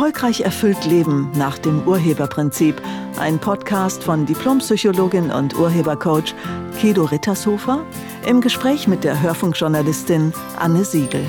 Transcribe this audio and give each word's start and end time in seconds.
Erfolgreich 0.00 0.40
erfüllt 0.40 0.86
Leben 0.86 1.30
nach 1.36 1.58
dem 1.58 1.86
Urheberprinzip. 1.86 2.80
Ein 3.18 3.38
Podcast 3.38 4.02
von 4.02 4.24
Diplompsychologin 4.24 5.30
und 5.30 5.54
Urhebercoach 5.58 6.34
Kedo 6.78 7.04
Rittershofer 7.04 7.84
im 8.26 8.40
Gespräch 8.40 8.88
mit 8.88 9.04
der 9.04 9.20
Hörfunkjournalistin 9.20 10.32
Anne 10.58 10.86
Siegel. 10.86 11.22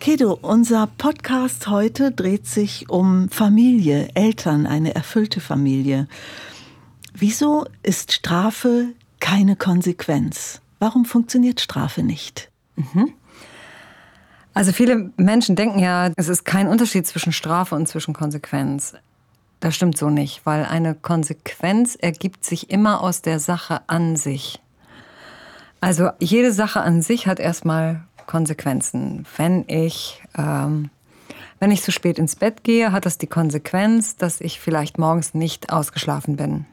Kedo, 0.00 0.38
unser 0.40 0.86
Podcast 0.86 1.68
heute 1.68 2.12
dreht 2.12 2.46
sich 2.46 2.88
um 2.88 3.28
Familie, 3.28 4.08
Eltern, 4.14 4.66
eine 4.66 4.94
erfüllte 4.94 5.40
Familie. 5.40 6.08
Wieso 7.12 7.66
ist 7.82 8.12
Strafe 8.12 8.86
keine 9.20 9.56
Konsequenz? 9.56 10.62
Warum 10.78 11.04
funktioniert 11.04 11.60
Strafe 11.60 12.02
nicht? 12.02 12.50
Mhm. 12.76 13.12
Also 14.54 14.72
viele 14.72 15.10
Menschen 15.16 15.56
denken 15.56 15.78
ja, 15.78 16.10
es 16.16 16.28
ist 16.28 16.44
kein 16.44 16.68
Unterschied 16.68 17.06
zwischen 17.06 17.32
Strafe 17.32 17.74
und 17.74 17.88
zwischen 17.88 18.12
Konsequenz. 18.12 18.94
Das 19.60 19.76
stimmt 19.76 19.96
so 19.96 20.10
nicht, 20.10 20.44
weil 20.44 20.64
eine 20.64 20.94
Konsequenz 20.94 21.94
ergibt 21.94 22.44
sich 22.44 22.70
immer 22.70 23.00
aus 23.00 23.22
der 23.22 23.38
Sache 23.38 23.80
an 23.86 24.16
sich. 24.16 24.60
Also 25.80 26.10
jede 26.18 26.52
Sache 26.52 26.80
an 26.80 27.00
sich 27.02 27.26
hat 27.26 27.40
erstmal 27.40 28.02
Konsequenzen. 28.26 29.24
Wenn 29.36 29.64
ich, 29.68 30.22
ähm, 30.36 30.90
wenn 31.60 31.70
ich 31.70 31.82
zu 31.82 31.92
spät 31.92 32.18
ins 32.18 32.36
Bett 32.36 32.64
gehe, 32.64 32.92
hat 32.92 33.06
das 33.06 33.18
die 33.18 33.26
Konsequenz, 33.26 34.16
dass 34.16 34.40
ich 34.40 34.60
vielleicht 34.60 34.98
morgens 34.98 35.34
nicht 35.34 35.72
ausgeschlafen 35.72 36.36
bin. 36.36 36.66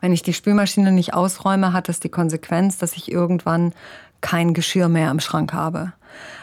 Wenn 0.00 0.12
ich 0.12 0.22
die 0.22 0.34
Spülmaschine 0.34 0.92
nicht 0.92 1.14
ausräume, 1.14 1.72
hat 1.72 1.88
das 1.88 2.00
die 2.00 2.08
Konsequenz, 2.08 2.78
dass 2.78 2.96
ich 2.96 3.10
irgendwann 3.10 3.72
kein 4.20 4.54
Geschirr 4.54 4.88
mehr 4.88 5.10
im 5.10 5.20
Schrank 5.20 5.52
habe. 5.52 5.92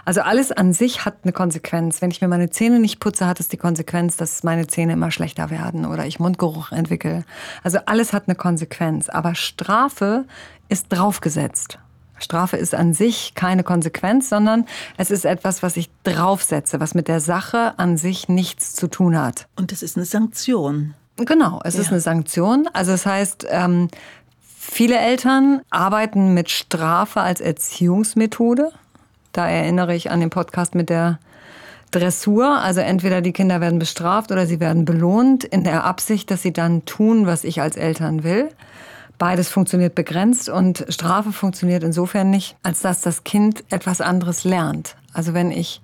Also 0.05 0.21
alles 0.21 0.52
an 0.52 0.73
sich 0.73 1.05
hat 1.05 1.17
eine 1.23 1.33
Konsequenz. 1.33 2.02
Wenn 2.02 2.11
ich 2.11 2.21
mir 2.21 2.27
meine 2.27 2.49
Zähne 2.49 2.79
nicht 2.79 2.99
putze, 2.99 3.27
hat 3.27 3.39
es 3.39 3.47
die 3.47 3.57
Konsequenz, 3.57 4.17
dass 4.17 4.43
meine 4.43 4.67
Zähne 4.67 4.93
immer 4.93 5.11
schlechter 5.11 5.49
werden 5.49 5.85
oder 5.85 6.05
ich 6.05 6.19
Mundgeruch 6.19 6.71
entwickle. 6.71 7.23
Also 7.63 7.79
alles 7.85 8.13
hat 8.13 8.23
eine 8.27 8.35
Konsequenz. 8.35 9.09
Aber 9.09 9.35
Strafe 9.35 10.25
ist 10.69 10.88
draufgesetzt. 10.89 11.79
Strafe 12.19 12.57
ist 12.57 12.73
an 12.73 12.94
sich 12.94 13.33
keine 13.35 13.63
Konsequenz, 13.63 14.29
sondern 14.29 14.66
es 14.97 15.11
ist 15.11 15.25
etwas, 15.25 15.61
was 15.63 15.77
ich 15.77 15.89
draufsetze, 16.03 16.79
was 16.79 16.94
mit 16.94 17.07
der 17.07 17.19
Sache 17.19 17.73
an 17.77 17.97
sich 17.97 18.29
nichts 18.29 18.75
zu 18.75 18.88
tun 18.88 19.17
hat. 19.17 19.47
Und 19.55 19.71
es 19.71 19.83
ist 19.83 19.97
eine 19.97 20.05
Sanktion. 20.05 20.94
Genau, 21.17 21.61
es 21.63 21.75
ja. 21.75 21.81
ist 21.81 21.89
eine 21.89 21.99
Sanktion. 21.99 22.67
Also 22.73 22.91
das 22.91 23.05
heißt, 23.05 23.45
ähm, 23.49 23.89
viele 24.41 24.97
Eltern 24.97 25.61
arbeiten 25.69 26.33
mit 26.33 26.49
Strafe 26.49 27.21
als 27.21 27.41
Erziehungsmethode. 27.41 28.71
Da 29.34 29.50
erinnere 29.50 29.95
ich 29.95 30.12
an 30.12 30.20
den 30.20 30.30
Podcast 30.30 30.76
mit 30.76 30.89
der 30.89 31.20
Dressur. 31.92 32.59
Also 32.59 32.81
entweder 32.81 33.22
die 33.22 33.34
Kinder 33.34 33.62
werden 33.62 33.80
bestraft 33.80 34.31
oder 34.31 34.45
sie 34.45 34.59
werden 34.59 34.86
belohnt 34.86 35.44
in 35.44 35.64
der 35.64 35.84
Absicht, 35.84 36.31
dass 36.31 36.42
sie 36.42 36.53
dann 36.53 36.86
tun, 36.86 37.25
was 37.25 37.44
ich 37.44 37.59
als 37.59 37.75
Eltern 37.75 38.23
will. 38.23 38.50
Beides 39.17 39.50
funktioniert 39.50 39.95
begrenzt 39.95 40.50
und 40.50 40.86
Strafe 40.90 41.31
funktioniert 41.31 41.84
insofern 41.84 42.30
nicht, 42.30 42.56
als 42.64 42.81
dass 42.81 43.02
das 43.02 43.23
Kind 43.23 43.64
etwas 43.70 44.02
anderes 44.02 44.44
lernt. 44.44 44.95
Also 45.14 45.34
wenn 45.34 45.52
ich, 45.52 45.81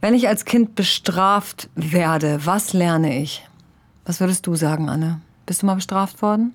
wenn 0.00 0.14
ich 0.14 0.28
als 0.28 0.44
Kind 0.44 0.74
bestraft 0.74 1.68
werde, 1.74 2.40
was 2.44 2.72
lerne 2.72 3.18
ich? 3.20 3.46
Was 4.04 4.20
würdest 4.20 4.46
du 4.46 4.54
sagen, 4.54 4.88
Anne? 4.88 5.20
Bist 5.46 5.62
du 5.62 5.66
mal 5.66 5.76
bestraft 5.76 6.22
worden? 6.22 6.54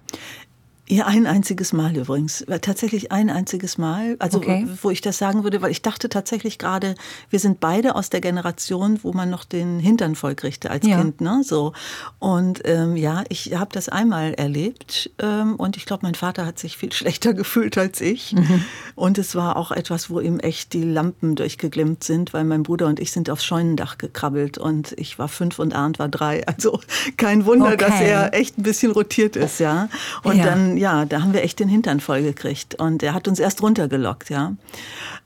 Ja, 0.92 1.06
ein 1.06 1.25
einziges 1.25 1.72
Mal 1.72 1.95
übrigens. 1.95 2.45
Tatsächlich 2.61 3.14
ein 3.14 3.30
einziges 3.30 3.78
Mal. 3.78 4.17
Also, 4.20 4.39
okay. 4.39 4.67
wo 4.81 4.89
ich 4.89 5.00
das 5.00 5.17
sagen 5.17 5.45
würde, 5.45 5.61
weil 5.61 5.72
ich 5.72 5.81
dachte 5.81 6.09
tatsächlich 6.09 6.58
gerade, 6.58 6.95
wir 7.30 7.39
sind 7.39 7.61
beide 7.61 7.95
aus 7.95 8.09
der 8.09 8.20
Generation, 8.20 9.00
wo 9.02 9.14
man 9.14 9.30
noch 9.30 9.45
den 9.45 9.80
Hintern 9.80 10.15
voll 10.15 10.36
kriegte 10.36 10.70
als 10.70 10.86
ja. 10.86 10.99
Kind. 10.99 11.21
Ne? 11.21 11.43
So. 11.45 11.71
Und 12.20 12.64
ähm, 12.65 12.98
ja, 12.98 13.23
ich 13.30 13.55
habe 13.55 13.70
das 13.71 13.88
einmal 13.88 14.33
erlebt 14.33 15.11
ähm, 15.20 15.55
und 15.55 15.77
ich 15.77 15.86
glaube, 15.86 16.05
mein 16.05 16.15
Vater 16.15 16.45
hat 16.45 16.60
sich 16.60 16.76
viel 16.76 16.92
schlechter 16.92 17.33
gefühlt 17.33 17.77
als 17.77 18.02
ich. 18.02 18.33
Mhm. 18.33 18.65
Und 18.95 19.17
es 19.17 19.33
war 19.33 19.55
auch 19.55 19.71
etwas, 19.71 20.10
wo 20.10 20.20
ihm 20.20 20.42
echt 20.42 20.73
die 20.73 20.83
Lampen 20.83 21.38
durchgeglimmt 21.38 22.04
sind, 22.04 22.33
weil 22.33 22.44
mein 22.44 22.64
Bruder 22.64 22.88
und 22.88 22.99
ich 22.99 23.14
sind 23.14 23.30
aufs 23.30 23.45
Scheunendach 23.45 23.98
gekrabbelt 23.98 24.58
und 24.58 24.92
ich 24.98 25.17
war 25.17 25.30
fünf 25.30 25.58
und 25.58 25.73
Arndt 25.73 25.99
war 25.99 26.10
drei. 26.10 26.45
Also 26.48 26.82
kein 27.15 27.45
Wunder, 27.45 27.67
okay. 27.67 27.77
dass 27.77 28.02
er 28.02 28.33
echt 28.33 28.58
ein 28.58 28.64
bisschen 28.64 28.92
rotiert 28.92 29.38
ist, 29.38 29.61
ja. 29.61 29.88
Und 30.23 30.36
ja. 30.36 30.44
dann 30.44 30.80
ja, 30.81 31.05
da 31.05 31.21
haben 31.21 31.33
wir 31.33 31.43
echt 31.43 31.59
den 31.59 31.69
Hintern 31.69 31.99
voll 31.99 32.23
gekriegt. 32.23 32.75
Und 32.75 33.03
er 33.03 33.14
hat 33.14 33.27
uns 33.27 33.39
erst 33.39 33.61
runtergelockt, 33.61 34.30
ja. 34.30 34.55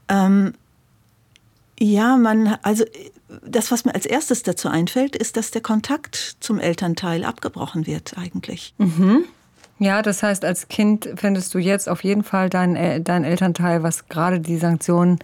Ähm, 0.10 0.54
ja, 1.80 2.18
man, 2.18 2.58
also 2.62 2.84
das, 3.46 3.72
was 3.72 3.86
mir 3.86 3.96
als 3.96 4.06
erstes 4.06 4.44
dazu 4.44 4.68
einfällt, 4.68 5.16
ist, 5.16 5.38
dass 5.38 5.52
der 5.52 5.62
Kontakt 5.62 6.36
zum 6.42 6.60
Elternteil 6.60 7.24
abgebrochen 7.24 7.88
wird 7.88 8.18
eigentlich. 8.18 8.74
Mhm. 8.78 9.24
Ja, 9.80 10.02
das 10.02 10.24
heißt, 10.24 10.46
als 10.46 10.68
Kind 10.68 11.10
findest 11.16 11.54
du 11.54 11.58
jetzt 11.60 11.90
auf 11.90 12.04
jeden 12.04 12.24
Fall 12.24 12.50
dein, 12.50 13.04
dein 13.04 13.24
Elternteil, 13.24 13.82
was 13.82 14.08
gerade 14.08 14.40
die 14.40 14.58
Sanktionen 14.58 15.20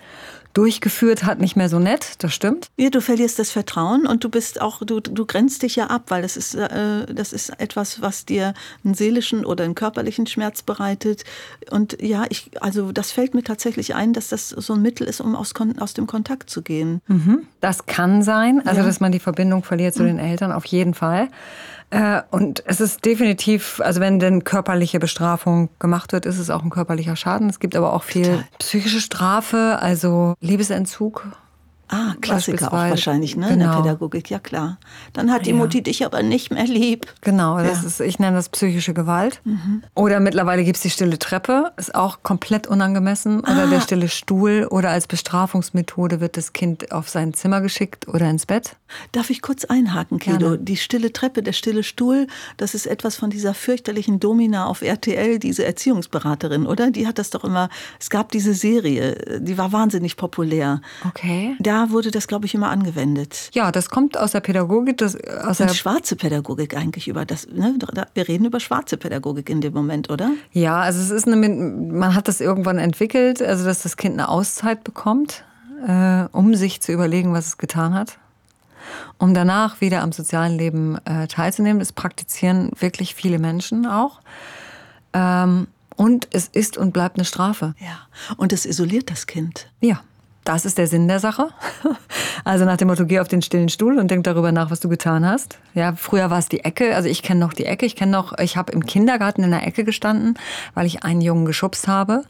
durchgeführt 0.54 1.24
hat, 1.24 1.40
nicht 1.40 1.56
mehr 1.56 1.70
so 1.70 1.80
nett, 1.80 2.16
das 2.20 2.34
stimmt. 2.34 2.70
Ja, 2.78 2.90
du 2.90 3.02
verlierst 3.02 3.40
das 3.40 3.52
Vertrauen 3.52 4.06
und 4.06 4.24
du 4.24 4.30
bist 4.30 4.62
auch, 4.62 4.82
du, 4.84 5.00
du 5.00 5.26
grenzt 5.26 5.64
dich 5.64 5.76
ja 5.76 5.88
ab, 5.88 6.06
weil 6.08 6.22
das 6.22 6.38
ist, 6.38 6.56
äh, 6.56 7.06
das 7.14 7.34
ist 7.34 7.50
etwas, 7.60 8.02
was 8.02 8.26
dir 8.26 8.54
einen 8.84 8.94
seelischen 8.94 9.46
oder 9.46 9.64
einen 9.64 9.76
körperlichen 9.76 10.28
Schmerz 10.28 10.62
bereitet. 10.62 11.24
Und 11.70 11.98
ja, 12.02 12.26
ich, 12.30 12.52
also 12.62 12.92
das 12.92 13.12
fällt 13.12 13.34
mir 13.34 13.44
tatsächlich 13.44 13.96
ein, 13.96 14.14
dass 14.14 14.30
das 14.30 14.50
so 14.50 14.74
ein 14.74 14.82
Mittel 14.82 15.08
ist, 15.08 15.22
um 15.22 15.36
aus, 15.36 15.54
aus 15.80 15.94
dem 15.94 16.08
Kontakt 16.08 16.50
zu 16.50 16.62
gehen. 16.62 17.02
Mhm. 17.08 17.48
Das 17.60 17.86
kann 17.86 18.24
sein, 18.24 18.66
also 18.66 18.82
ja. 18.82 18.86
dass 18.86 19.00
man 19.00 19.12
die 19.12 19.20
Verbindung 19.20 19.64
verliert 19.64 19.94
zu 19.94 20.04
mhm. 20.04 20.08
den 20.08 20.20
Eltern, 20.20 20.52
auf 20.52 20.66
jeden 20.66 20.94
Fall. 20.94 21.30
Äh, 21.91 22.22
und 22.31 22.63
es 22.66 22.79
ist 22.81 23.06
definitiv, 23.06 23.81
also 23.84 24.00
wenn 24.00 24.18
denn 24.18 24.44
körperliche 24.44 25.00
Bestrafung 25.00 25.69
gemacht 25.78 26.13
wird, 26.13 26.25
ist 26.25 26.40
es 26.40 26.50
auch 26.50 26.63
ein 26.63 26.69
körperlicher 26.69 27.18
Schaden. 27.18 27.50
Es 27.50 27.59
gibt 27.59 27.75
aber 27.75 27.94
auch 27.94 28.03
viel 28.03 28.24
Total. 28.24 28.46
psychische 28.59 29.02
Strafe, 29.02 29.78
also 29.79 30.35
Liebesentzug 30.40 31.28
Ah, 31.91 32.16
Klassiker 32.22 32.69
auch 32.69 32.72
wahrscheinlich, 32.72 33.35
ne? 33.35 33.50
Genau. 33.50 33.53
In 33.53 33.59
der 33.59 33.68
genau. 33.68 33.81
Pädagogik, 33.81 34.29
ja 34.29 34.40
klar. 34.40 34.78
Dann 35.12 35.29
hat 35.29 35.46
die 35.46 35.50
ja. 35.50 35.57
Mutti 35.57 35.84
dich 35.84 36.06
aber 36.06 36.24
nicht 36.24 36.50
mehr 36.50 36.63
lieb. 36.63 37.13
Genau, 37.19 37.57
das 37.57 37.81
ja. 37.81 37.88
ist, 37.88 38.00
ich 38.00 38.18
nenne 38.18 38.38
das 38.38 38.47
psychische 38.47 38.94
Gewalt. 38.94 39.41
Mhm. 39.44 39.84
Oder 39.94 40.22
mittlerweile 40.22 40.63
gibt 40.63 40.78
es 40.78 40.84
die 40.84 40.90
stille 40.90 41.19
Treppe, 41.19 41.74
ist 41.75 41.94
auch 41.94 42.24
komplett 42.24 42.66
unangemessen. 42.66 43.41
Oder 43.41 43.63
ah. 43.63 43.68
der 43.68 43.81
stille 43.81 44.07
Stuhl. 44.07 44.68
Oder 44.69 44.91
als 44.91 45.06
Bestrafungsmethode 45.07 46.22
wird 46.22 46.38
das 46.38 46.53
Kind 46.53 46.94
auf 46.94 47.09
sein 47.09 47.34
Zimmer 47.34 47.59
geschickt 47.59 48.08
oder 48.08 48.29
ins 48.29 48.46
Bett. 48.46 48.78
Darf 49.12 49.29
ich 49.29 49.41
kurz 49.41 49.66
einhaken, 49.66 50.19
Kedo? 50.19 50.56
Die 50.58 50.78
stille 50.78 51.12
Treppe, 51.12 51.44
der 51.44 51.53
stille 51.53 51.84
Stuhl, 51.84 52.28
das 52.58 52.73
ist 52.73 52.85
etwas 52.85 53.16
von 53.16 53.29
dieser 53.29 53.53
fürchterlichen 53.53 54.19
Domina 54.19 54.66
auf 54.66 54.81
RTL, 54.81 55.40
diese 55.40 55.66
Erziehungsberaterin, 55.66 56.66
oder? 56.66 56.91
Die 56.91 57.08
hat 57.08 57.19
das 57.19 57.29
doch 57.29 57.44
immer, 57.44 57.69
es 58.00 58.09
gab 58.09 58.31
diese 58.31 58.53
Serie, 58.53 59.40
die 59.40 59.58
war 59.58 59.72
wahnsinnig 59.72 60.18
populär. 60.18 60.81
Okay. 61.08 61.56
Da 61.59 61.81
wurde 61.90 62.12
das, 62.12 62.28
glaube 62.28 62.46
ich, 62.46 62.53
immer 62.53 62.69
angewendet. 62.69 63.50
Ja, 63.53 63.72
das 63.72 63.90
kommt 63.90 64.18
aus 64.18 64.31
der 64.31 64.42
Pädagogik. 64.42 64.97
Das, 64.97 65.16
aus 65.16 65.58
der 65.58 65.69
schwarze 65.69 66.16
Pädagogik 66.16 66.75
eigentlich 66.75 67.08
über 67.08 67.25
das. 67.25 67.47
Ne? 67.47 67.75
Wir 68.14 68.28
reden 68.28 68.46
über 68.46 68.59
schwarze 68.59 68.97
Pädagogik 68.97 69.50
in 69.50 69.62
dem 69.62 69.74
Moment, 69.74 70.09
oder? 70.09 70.31
Ja, 70.52 70.80
also 70.81 71.02
es 71.02 71.09
ist 71.09 71.28
eine, 71.28 71.50
man 71.50 72.16
hat 72.16 72.28
das 72.28 72.41
irgendwann 72.41 72.78
entwickelt, 72.78 73.41
also 73.41 73.66
dass 73.66 73.84
das 73.84 73.97
Kind 73.97 74.14
eine 74.14 74.30
Auszeit 74.30 74.84
bekommt, 74.84 75.44
äh, 75.88 76.25
um 76.31 76.56
sich 76.56 76.81
zu 76.81 76.91
überlegen, 76.91 77.34
was 77.34 77.47
es 77.47 77.58
getan 77.58 77.94
hat. 77.94 78.18
Um 79.18 79.34
danach 79.34 79.81
wieder 79.81 80.02
am 80.02 80.12
sozialen 80.12 80.58
Leben 80.58 80.97
äh, 81.06 81.28
teilzunehmen. 81.28 81.80
Das 81.80 81.94
praktizieren 81.94 82.72
wirklich 82.80 83.16
viele 83.16 83.40
Menschen 83.40 83.86
auch. 83.86 84.22
Ähm, 85.14 85.68
und 85.96 86.28
es 86.31 86.47
ist 86.47 86.78
und 86.78 86.94
bleibt 86.94 87.17
eine 87.17 87.26
Strafe. 87.26 87.76
Ja. 87.79 88.08
Und 88.38 88.53
es 88.53 88.66
isoliert 88.66 89.11
das 89.11 89.28
Kind. 89.28 89.67
Ja. 89.82 90.02
Das 90.43 90.66
ist 90.66 90.78
der 90.78 90.88
Sinn 90.88 91.08
der 91.08 91.20
Sache. 91.20 91.49
Also 92.43 92.66
nach 92.66 92.78
dem 92.78 92.88
Motto, 92.88 93.05
geh 93.05 93.20
auf 93.20 93.28
den 93.28 93.43
stillen 93.43 93.70
Stuhl 93.70 93.99
und 93.99 94.09
denk 94.09 94.23
darüber 94.23 94.52
nach, 94.52 94.72
was 94.72 94.79
du 94.79 94.90
getan 94.90 95.23
hast. 95.23 95.59
Ja, 95.76 95.93
früher 95.96 96.32
war 96.32 96.40
es 96.40 96.49
die 96.49 96.66
Ecke. 96.66 96.96
Also 96.96 97.08
ich 97.08 97.22
kenne 97.22 97.40
noch 97.40 97.53
die 97.53 97.66
Ecke. 97.66 97.85
Ich 97.85 97.96
kenne 97.96 98.11
noch, 98.11 98.35
ich 98.40 98.58
habe 98.58 98.72
im 98.72 98.84
Kindergarten 98.84 99.43
in 99.43 99.52
der 99.52 99.67
Ecke 99.67 99.84
gestanden, 99.84 100.40
weil 100.73 100.88
ich 100.88 101.03
einen 101.03 101.22
Jungen 101.22 101.46
geschubst 101.46 101.88
habe. 101.88 102.23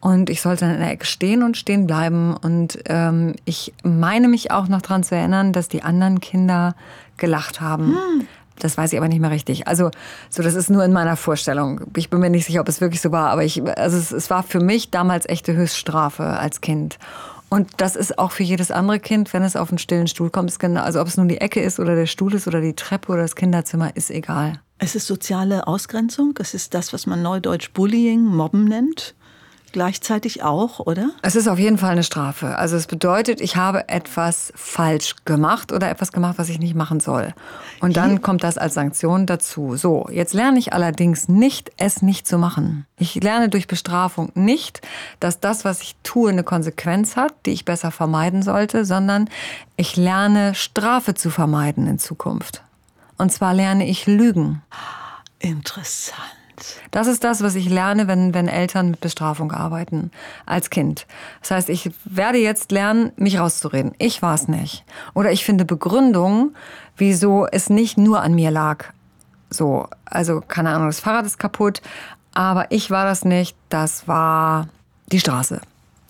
Und 0.00 0.30
ich 0.30 0.40
sollte 0.40 0.64
dann 0.64 0.74
in 0.76 0.80
der 0.80 0.90
Ecke 0.90 1.04
stehen 1.04 1.42
und 1.42 1.58
stehen 1.58 1.86
bleiben. 1.86 2.34
Und 2.34 2.78
ähm, 2.86 3.34
ich 3.44 3.74
meine 3.82 4.28
mich 4.28 4.50
auch 4.50 4.66
noch 4.66 4.80
daran 4.80 5.02
zu 5.02 5.14
erinnern, 5.14 5.52
dass 5.52 5.68
die 5.68 5.82
anderen 5.82 6.20
Kinder 6.20 6.74
gelacht 7.18 7.60
haben. 7.60 7.96
Hm. 7.96 8.26
Das 8.60 8.78
weiß 8.78 8.92
ich 8.92 8.98
aber 8.98 9.08
nicht 9.08 9.20
mehr 9.20 9.30
richtig. 9.30 9.66
Also, 9.68 9.90
so, 10.28 10.42
das 10.42 10.54
ist 10.54 10.70
nur 10.70 10.84
in 10.84 10.92
meiner 10.92 11.16
Vorstellung. 11.16 11.82
Ich 11.96 12.08
bin 12.08 12.20
mir 12.20 12.30
nicht 12.30 12.46
sicher, 12.46 12.60
ob 12.60 12.68
es 12.68 12.80
wirklich 12.80 13.00
so 13.00 13.10
war, 13.12 13.30
aber 13.30 13.44
ich, 13.44 13.62
also 13.76 13.96
es, 13.96 14.12
es 14.12 14.30
war 14.30 14.42
für 14.42 14.60
mich 14.60 14.90
damals 14.90 15.28
echte 15.28 15.54
Höchststrafe 15.54 16.24
als 16.24 16.60
Kind. 16.60 16.98
Und 17.50 17.68
das 17.78 17.96
ist 17.96 18.16
auch 18.18 18.30
für 18.30 18.44
jedes 18.44 18.70
andere 18.70 19.00
Kind, 19.00 19.32
wenn 19.32 19.42
es 19.42 19.56
auf 19.56 19.70
einen 19.70 19.78
stillen 19.78 20.06
Stuhl 20.06 20.30
kommt, 20.30 20.48
ist 20.50 20.60
genau, 20.60 20.82
also 20.82 21.00
ob 21.00 21.08
es 21.08 21.16
nun 21.16 21.26
die 21.26 21.40
Ecke 21.40 21.60
ist 21.60 21.80
oder 21.80 21.96
der 21.96 22.06
Stuhl 22.06 22.32
ist 22.34 22.46
oder 22.46 22.60
die 22.60 22.74
Treppe 22.74 23.10
oder 23.12 23.22
das 23.22 23.34
Kinderzimmer, 23.34 23.96
ist 23.96 24.10
egal. 24.10 24.60
Es 24.78 24.94
ist 24.94 25.08
soziale 25.08 25.66
Ausgrenzung. 25.66 26.34
Es 26.38 26.54
ist 26.54 26.72
das, 26.74 26.92
was 26.92 27.06
man 27.06 27.22
neudeutsch 27.22 27.72
Bullying, 27.74 28.24
Mobben 28.24 28.64
nennt. 28.64 29.14
Gleichzeitig 29.72 30.42
auch, 30.42 30.80
oder? 30.80 31.10
Es 31.22 31.36
ist 31.36 31.48
auf 31.48 31.58
jeden 31.58 31.78
Fall 31.78 31.90
eine 31.90 32.02
Strafe. 32.02 32.56
Also 32.56 32.76
es 32.76 32.86
bedeutet, 32.86 33.40
ich 33.40 33.56
habe 33.56 33.88
etwas 33.88 34.52
falsch 34.56 35.16
gemacht 35.24 35.72
oder 35.72 35.90
etwas 35.90 36.12
gemacht, 36.12 36.38
was 36.38 36.48
ich 36.48 36.58
nicht 36.58 36.74
machen 36.74 37.00
soll. 37.00 37.34
Und 37.80 37.96
dann 37.96 38.10
Hier. 38.10 38.20
kommt 38.20 38.44
das 38.44 38.58
als 38.58 38.74
Sanktion 38.74 39.26
dazu. 39.26 39.76
So, 39.76 40.08
jetzt 40.10 40.34
lerne 40.34 40.58
ich 40.58 40.72
allerdings 40.72 41.28
nicht, 41.28 41.70
es 41.76 42.02
nicht 42.02 42.26
zu 42.26 42.38
machen. 42.38 42.86
Ich 42.96 43.14
lerne 43.14 43.48
durch 43.48 43.66
Bestrafung 43.66 44.32
nicht, 44.34 44.80
dass 45.20 45.40
das, 45.40 45.64
was 45.64 45.82
ich 45.82 45.96
tue, 46.02 46.30
eine 46.30 46.44
Konsequenz 46.44 47.16
hat, 47.16 47.34
die 47.46 47.52
ich 47.52 47.64
besser 47.64 47.90
vermeiden 47.90 48.42
sollte, 48.42 48.84
sondern 48.84 49.28
ich 49.76 49.96
lerne 49.96 50.54
Strafe 50.54 51.14
zu 51.14 51.30
vermeiden 51.30 51.86
in 51.86 51.98
Zukunft. 51.98 52.62
Und 53.18 53.32
zwar 53.32 53.54
lerne 53.54 53.86
ich 53.86 54.06
Lügen. 54.06 54.62
Interessant. 55.38 56.39
Das 56.90 57.06
ist 57.06 57.24
das, 57.24 57.42
was 57.42 57.54
ich 57.54 57.68
lerne, 57.68 58.08
wenn, 58.08 58.34
wenn 58.34 58.48
Eltern 58.48 58.90
mit 58.90 59.00
Bestrafung 59.00 59.52
arbeiten 59.52 60.10
als 60.46 60.70
Kind. 60.70 61.06
Das 61.40 61.50
heißt, 61.50 61.68
ich 61.68 61.90
werde 62.04 62.38
jetzt 62.38 62.72
lernen, 62.72 63.12
mich 63.16 63.38
rauszureden. 63.38 63.92
Ich 63.98 64.22
war 64.22 64.34
es 64.34 64.48
nicht. 64.48 64.84
Oder 65.14 65.32
ich 65.32 65.44
finde 65.44 65.64
Begründungen, 65.64 66.56
wieso 66.96 67.46
es 67.46 67.70
nicht 67.70 67.98
nur 67.98 68.22
an 68.22 68.34
mir 68.34 68.50
lag. 68.50 68.86
So, 69.50 69.88
also 70.04 70.40
keine 70.46 70.70
Ahnung, 70.70 70.88
das 70.88 71.00
Fahrrad 71.00 71.26
ist 71.26 71.38
kaputt, 71.38 71.82
aber 72.32 72.70
ich 72.70 72.90
war 72.90 73.04
das 73.04 73.24
nicht. 73.24 73.56
Das 73.68 74.06
war 74.06 74.68
die 75.10 75.20
Straße 75.20 75.60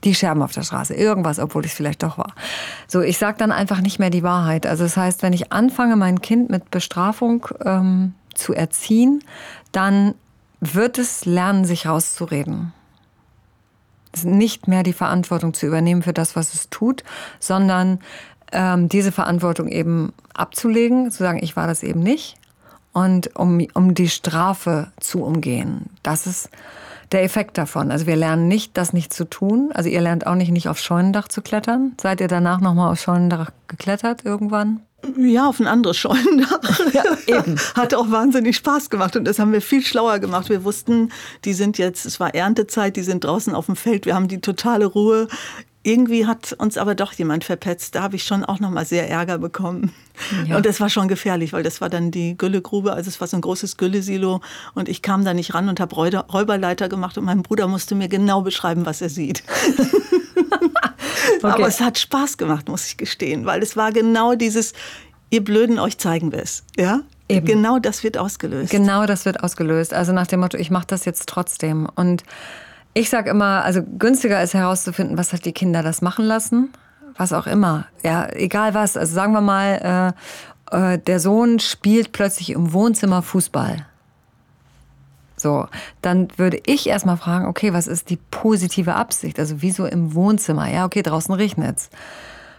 die 0.04 0.14
Scherben 0.14 0.42
auf 0.42 0.52
der 0.52 0.62
Straße, 0.62 0.94
irgendwas, 0.94 1.38
obwohl 1.38 1.64
ich 1.64 1.72
es 1.72 1.76
vielleicht 1.76 2.02
doch 2.02 2.18
war. 2.18 2.34
So, 2.86 3.00
ich 3.00 3.18
sage 3.18 3.38
dann 3.38 3.52
einfach 3.52 3.80
nicht 3.80 3.98
mehr 3.98 4.10
die 4.10 4.22
Wahrheit. 4.22 4.66
Also 4.66 4.84
das 4.84 4.96
heißt, 4.96 5.22
wenn 5.22 5.32
ich 5.32 5.52
anfange, 5.52 5.96
mein 5.96 6.20
Kind 6.20 6.50
mit 6.50 6.70
Bestrafung 6.70 7.46
ähm, 7.64 8.14
zu 8.34 8.54
erziehen, 8.54 9.22
dann 9.72 10.14
wird 10.60 10.98
es 10.98 11.24
lernen, 11.24 11.64
sich 11.64 11.86
rauszureden. 11.86 12.72
Nicht 14.22 14.68
mehr 14.68 14.82
die 14.82 14.92
Verantwortung 14.92 15.54
zu 15.54 15.66
übernehmen 15.66 16.02
für 16.02 16.12
das, 16.12 16.36
was 16.36 16.54
es 16.54 16.68
tut, 16.68 17.04
sondern 17.38 18.00
ähm, 18.52 18.88
diese 18.88 19.12
Verantwortung 19.12 19.68
eben 19.68 20.12
abzulegen, 20.34 21.10
zu 21.10 21.18
sagen, 21.18 21.40
ich 21.42 21.56
war 21.56 21.66
das 21.66 21.82
eben 21.82 22.00
nicht. 22.00 22.36
Und 22.92 23.36
um, 23.36 23.64
um 23.74 23.94
die 23.94 24.08
Strafe 24.08 24.90
zu 24.98 25.22
umgehen. 25.22 25.90
Das 26.02 26.26
ist 26.26 26.50
der 27.12 27.22
Effekt 27.22 27.56
davon. 27.56 27.92
Also 27.92 28.06
wir 28.06 28.16
lernen 28.16 28.48
nicht, 28.48 28.76
das 28.76 28.92
nicht 28.92 29.12
zu 29.12 29.24
tun. 29.24 29.70
Also 29.72 29.88
ihr 29.88 30.00
lernt 30.00 30.26
auch 30.26 30.34
nicht, 30.34 30.50
nicht 30.50 30.68
aufs 30.68 30.82
Scheunendach 30.82 31.28
zu 31.28 31.40
klettern. 31.40 31.92
Seid 32.00 32.20
ihr 32.20 32.28
danach 32.28 32.60
nochmal 32.60 32.90
aufs 32.90 33.02
Scheunendach 33.02 33.50
geklettert 33.68 34.24
irgendwann? 34.24 34.80
Ja, 35.16 35.48
auf 35.48 35.60
ein 35.60 35.66
anderes 35.66 35.96
Scheunendach. 35.96 36.60
Ja, 36.92 37.04
eben. 37.26 37.56
Hat 37.74 37.94
auch 37.94 38.10
wahnsinnig 38.10 38.56
Spaß 38.56 38.90
gemacht 38.90 39.14
und 39.14 39.24
das 39.24 39.38
haben 39.38 39.52
wir 39.52 39.62
viel 39.62 39.84
schlauer 39.84 40.18
gemacht. 40.18 40.48
Wir 40.48 40.64
wussten, 40.64 41.12
die 41.44 41.52
sind 41.52 41.78
jetzt, 41.78 42.04
es 42.04 42.18
war 42.18 42.34
Erntezeit, 42.34 42.96
die 42.96 43.02
sind 43.02 43.24
draußen 43.24 43.54
auf 43.54 43.66
dem 43.66 43.76
Feld, 43.76 44.06
wir 44.06 44.14
haben 44.14 44.28
die 44.28 44.40
totale 44.40 44.86
Ruhe. 44.86 45.28
Irgendwie 45.82 46.26
hat 46.26 46.52
uns 46.58 46.76
aber 46.76 46.94
doch 46.94 47.12
jemand 47.14 47.44
verpetzt. 47.44 47.94
Da 47.94 48.02
habe 48.02 48.16
ich 48.16 48.24
schon 48.24 48.44
auch 48.44 48.60
noch 48.60 48.70
mal 48.70 48.84
sehr 48.84 49.08
Ärger 49.08 49.38
bekommen. 49.38 49.94
Ja. 50.46 50.56
Und 50.56 50.66
das 50.66 50.78
war 50.80 50.90
schon 50.90 51.08
gefährlich, 51.08 51.54
weil 51.54 51.62
das 51.62 51.80
war 51.80 51.88
dann 51.88 52.10
die 52.10 52.36
Güllegrube, 52.36 52.92
also 52.92 53.08
es 53.08 53.18
war 53.20 53.28
so 53.28 53.36
ein 53.38 53.40
großes 53.40 53.78
Güllesilo 53.78 54.42
und 54.74 54.90
ich 54.90 55.00
kam 55.00 55.24
da 55.24 55.32
nicht 55.32 55.54
ran 55.54 55.70
und 55.70 55.80
habe 55.80 55.94
Räuberleiter 55.94 56.90
gemacht 56.90 57.16
und 57.16 57.24
mein 57.24 57.42
Bruder 57.42 57.66
musste 57.66 57.94
mir 57.94 58.08
genau 58.08 58.42
beschreiben, 58.42 58.84
was 58.84 59.00
er 59.00 59.08
sieht. 59.08 59.42
Okay. 61.42 61.52
Aber 61.52 61.68
es 61.68 61.80
hat 61.80 61.98
Spaß 61.98 62.36
gemacht, 62.36 62.68
muss 62.68 62.86
ich 62.86 62.96
gestehen, 62.96 63.46
weil 63.46 63.62
es 63.62 63.76
war 63.76 63.92
genau 63.92 64.34
dieses, 64.34 64.72
ihr 65.30 65.42
Blöden, 65.42 65.78
euch 65.78 65.98
zeigen 65.98 66.32
wir 66.32 66.42
es. 66.42 66.64
Ja? 66.76 67.00
Eben. 67.28 67.46
Genau 67.46 67.78
das 67.78 68.02
wird 68.02 68.18
ausgelöst. 68.18 68.70
Genau 68.70 69.06
das 69.06 69.24
wird 69.24 69.42
ausgelöst. 69.42 69.94
Also 69.94 70.12
nach 70.12 70.26
dem 70.26 70.40
Motto, 70.40 70.56
ich 70.56 70.70
mache 70.70 70.86
das 70.88 71.04
jetzt 71.04 71.28
trotzdem. 71.28 71.88
Und 71.94 72.24
ich 72.92 73.08
sage 73.08 73.30
immer, 73.30 73.64
also 73.64 73.82
günstiger 73.82 74.42
ist 74.42 74.54
herauszufinden, 74.54 75.16
was 75.16 75.32
hat 75.32 75.44
die 75.44 75.52
Kinder 75.52 75.82
das 75.82 76.02
machen 76.02 76.24
lassen. 76.24 76.70
Was 77.16 77.32
auch 77.32 77.46
immer. 77.46 77.86
Ja, 78.02 78.28
egal 78.32 78.74
was. 78.74 78.96
Also 78.96 79.14
sagen 79.14 79.32
wir 79.32 79.40
mal, 79.40 80.14
äh, 80.70 80.94
äh, 80.94 80.98
der 80.98 81.20
Sohn 81.20 81.60
spielt 81.60 82.12
plötzlich 82.12 82.50
im 82.50 82.72
Wohnzimmer 82.72 83.22
Fußball. 83.22 83.86
So, 85.40 85.66
dann 86.02 86.28
würde 86.36 86.60
ich 86.66 86.86
erstmal 86.86 87.16
fragen, 87.16 87.46
okay, 87.46 87.72
was 87.72 87.86
ist 87.86 88.10
die 88.10 88.18
positive 88.30 88.94
Absicht? 88.94 89.38
Also 89.38 89.62
wieso 89.62 89.86
im 89.86 90.14
Wohnzimmer? 90.14 90.70
Ja, 90.70 90.84
okay, 90.84 91.02
draußen 91.02 91.34
regnet's. 91.34 91.88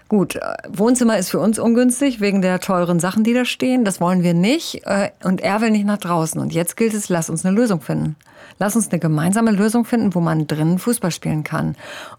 Gut, 0.10 0.36
äh, 0.36 0.42
Wohnzimmer 0.68 1.18
ist 1.18 1.30
für 1.30 1.40
uns 1.40 1.58
ungünstig 1.58 2.20
wegen 2.20 2.42
der 2.42 2.60
teuren 2.60 3.00
Sachen, 3.00 3.24
die 3.24 3.34
da 3.34 3.46
stehen. 3.46 3.86
Das 3.86 4.02
wollen 4.02 4.24
wir 4.24 4.34
nicht. 4.34 4.86
Äh, 4.86 5.12
und 5.24 5.42
er 5.42 5.62
will 5.62 5.70
nicht 5.70 5.86
nach 5.86 6.00
draußen. 6.00 6.42
Und 6.42 6.54
jetzt 6.54 6.76
gilt 6.76 6.94
es, 6.94 7.08
lass 7.08 7.30
uns 7.30 7.46
eine 7.46 7.56
Lösung 7.56 7.82
finden. 7.82 8.18
Lass 8.60 8.76
uns 8.76 8.90
eine 8.90 9.00
gemeinsame 9.00 9.52
Lösung 9.52 9.86
finden, 9.86 10.14
wo 10.14 10.20
man 10.20 10.48
drinnen 10.48 10.80
Fußball 10.80 11.12
spielen 11.12 11.44
kann. 11.44 11.76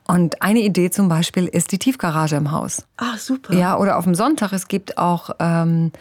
Und 0.06 0.40
eine 0.40 0.60
Idee 0.60 0.90
zum 0.90 1.08
Beispiel 1.08 1.46
ist 1.46 1.72
die 1.72 1.78
Tiefgarage 1.78 2.36
im 2.36 2.50
Haus. 2.50 2.86
Ah, 2.96 3.18
super. 3.18 3.52
Ja, 3.52 3.76
oder 3.76 3.98
auf 3.98 4.04
dem 4.04 4.14
Sonntag. 4.14 4.52
Es 4.52 4.68
gibt 4.68 4.96
auch 4.96 5.30
ähm, 5.38 5.92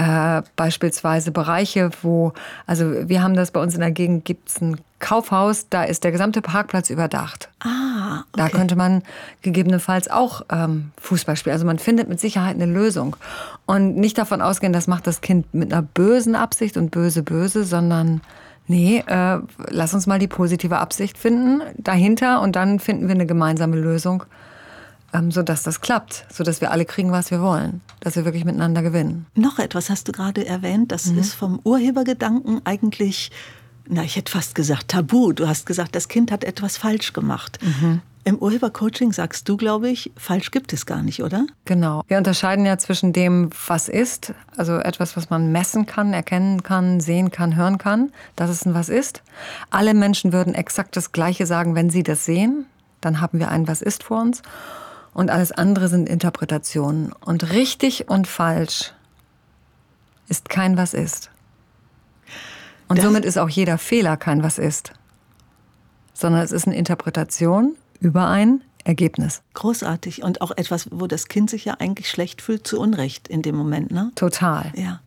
äh, 0.00 0.42
beispielsweise 0.56 1.30
Bereiche, 1.30 1.90
wo, 2.00 2.32
also 2.66 3.08
wir 3.08 3.22
haben 3.22 3.34
das 3.34 3.50
bei 3.50 3.60
uns 3.60 3.74
in 3.74 3.80
der 3.80 3.90
Gegend, 3.90 4.24
gibt 4.24 4.48
es 4.48 4.60
ein 4.62 4.80
Kaufhaus, 4.98 5.66
da 5.68 5.84
ist 5.84 6.04
der 6.04 6.12
gesamte 6.12 6.40
Parkplatz 6.40 6.88
überdacht. 6.88 7.50
Ah, 7.60 8.20
okay. 8.20 8.24
Da 8.32 8.48
könnte 8.48 8.76
man 8.76 9.02
gegebenenfalls 9.42 10.10
auch 10.10 10.42
ähm, 10.50 10.92
Fußball 11.00 11.36
spielen. 11.36 11.52
Also 11.52 11.66
man 11.66 11.78
findet 11.78 12.08
mit 12.08 12.18
Sicherheit 12.18 12.54
eine 12.54 12.64
Lösung. 12.64 13.16
Und 13.66 13.96
nicht 13.96 14.16
davon 14.16 14.40
ausgehen, 14.40 14.72
das 14.72 14.86
macht 14.86 15.06
das 15.06 15.20
Kind 15.20 15.52
mit 15.52 15.70
einer 15.70 15.82
bösen 15.82 16.34
Absicht 16.34 16.78
und 16.78 16.90
böse, 16.90 17.22
böse, 17.22 17.64
sondern 17.64 18.22
nee, 18.68 19.04
äh, 19.06 19.38
lass 19.68 19.92
uns 19.92 20.06
mal 20.06 20.18
die 20.18 20.28
positive 20.28 20.78
Absicht 20.78 21.18
finden 21.18 21.60
dahinter 21.76 22.40
und 22.40 22.56
dann 22.56 22.78
finden 22.78 23.08
wir 23.08 23.14
eine 23.14 23.26
gemeinsame 23.26 23.76
Lösung 23.76 24.24
ähm, 25.12 25.30
sodass 25.30 25.62
das 25.62 25.80
klappt, 25.80 26.26
sodass 26.32 26.60
wir 26.60 26.70
alle 26.70 26.84
kriegen, 26.84 27.12
was 27.12 27.30
wir 27.30 27.40
wollen, 27.40 27.80
dass 28.00 28.16
wir 28.16 28.24
wirklich 28.24 28.44
miteinander 28.44 28.82
gewinnen. 28.82 29.26
Noch 29.34 29.58
etwas 29.58 29.90
hast 29.90 30.08
du 30.08 30.12
gerade 30.12 30.46
erwähnt, 30.46 30.92
das 30.92 31.06
mhm. 31.06 31.18
ist 31.18 31.34
vom 31.34 31.60
Urhebergedanken 31.64 32.60
eigentlich, 32.64 33.30
na, 33.88 34.02
ich 34.02 34.16
hätte 34.16 34.30
fast 34.30 34.54
gesagt 34.54 34.88
tabu. 34.88 35.32
Du 35.32 35.48
hast 35.48 35.66
gesagt, 35.66 35.94
das 35.94 36.08
Kind 36.08 36.30
hat 36.30 36.44
etwas 36.44 36.76
falsch 36.76 37.12
gemacht. 37.12 37.58
Mhm. 37.62 38.02
Im 38.22 38.36
Urhebercoaching 38.36 39.12
sagst 39.12 39.48
du, 39.48 39.56
glaube 39.56 39.88
ich, 39.88 40.12
falsch 40.14 40.50
gibt 40.50 40.74
es 40.74 40.84
gar 40.84 41.02
nicht, 41.02 41.22
oder? 41.22 41.46
Genau. 41.64 42.02
Wir 42.06 42.18
unterscheiden 42.18 42.66
ja 42.66 42.76
zwischen 42.76 43.14
dem, 43.14 43.48
was 43.66 43.88
ist, 43.88 44.34
also 44.56 44.76
etwas, 44.76 45.16
was 45.16 45.30
man 45.30 45.50
messen 45.52 45.86
kann, 45.86 46.12
erkennen 46.12 46.62
kann, 46.62 47.00
sehen 47.00 47.30
kann, 47.30 47.56
hören 47.56 47.78
kann, 47.78 48.12
dass 48.36 48.50
es 48.50 48.66
ein 48.66 48.74
was 48.74 48.90
ist. 48.90 49.22
Alle 49.70 49.94
Menschen 49.94 50.34
würden 50.34 50.54
exakt 50.54 50.96
das 50.96 51.12
Gleiche 51.12 51.46
sagen, 51.46 51.74
wenn 51.74 51.88
sie 51.88 52.02
das 52.02 52.26
sehen. 52.26 52.66
Dann 53.00 53.22
haben 53.22 53.38
wir 53.38 53.48
ein 53.48 53.66
Was 53.66 53.80
ist 53.80 54.02
vor 54.02 54.20
uns 54.20 54.42
und 55.12 55.30
alles 55.30 55.52
andere 55.52 55.88
sind 55.88 56.08
Interpretationen. 56.08 57.12
Und 57.12 57.50
richtig 57.50 58.08
und 58.08 58.26
falsch 58.26 58.92
ist 60.28 60.48
kein 60.48 60.76
Was 60.76 60.94
ist. 60.94 61.30
Und 62.88 62.98
das 62.98 63.04
somit 63.04 63.24
ist 63.24 63.38
auch 63.38 63.48
jeder 63.48 63.78
Fehler 63.78 64.16
kein 64.16 64.42
Was 64.42 64.58
ist, 64.58 64.92
sondern 66.12 66.42
es 66.42 66.52
ist 66.52 66.66
eine 66.66 66.76
Interpretation 66.76 67.76
über 68.00 68.28
ein 68.28 68.62
Ergebnis. 68.84 69.42
Großartig 69.54 70.22
und 70.22 70.40
auch 70.40 70.52
etwas, 70.52 70.88
wo 70.90 71.06
das 71.06 71.28
Kind 71.28 71.50
sich 71.50 71.64
ja 71.64 71.74
eigentlich 71.78 72.08
schlecht 72.08 72.42
fühlt, 72.42 72.66
zu 72.66 72.80
Unrecht 72.80 73.28
in 73.28 73.42
dem 73.42 73.54
Moment, 73.54 73.90
ne? 73.90 74.10
Total. 74.14 74.72
Ja. 74.74 75.00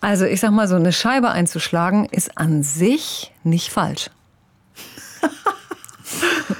Also 0.00 0.24
ich 0.24 0.40
sag 0.40 0.52
mal, 0.52 0.68
so 0.68 0.76
eine 0.76 0.92
Scheibe 0.92 1.30
einzuschlagen 1.30 2.06
ist 2.06 2.38
an 2.38 2.62
sich 2.62 3.32
nicht 3.42 3.70
falsch. 3.70 4.10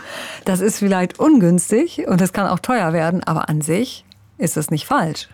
Das 0.47 0.61
ist 0.61 0.79
vielleicht 0.79 1.19
ungünstig 1.19 2.07
und 2.07 2.21
das 2.21 2.33
kann 2.33 2.47
auch 2.47 2.61
teuer 2.61 2.93
werden, 2.93 3.21
aber 3.25 3.49
an 3.49 3.63
sich 3.63 4.05
ist 4.39 4.57
das 4.57 4.71
nicht 4.71 4.87
falsch. 4.87 5.29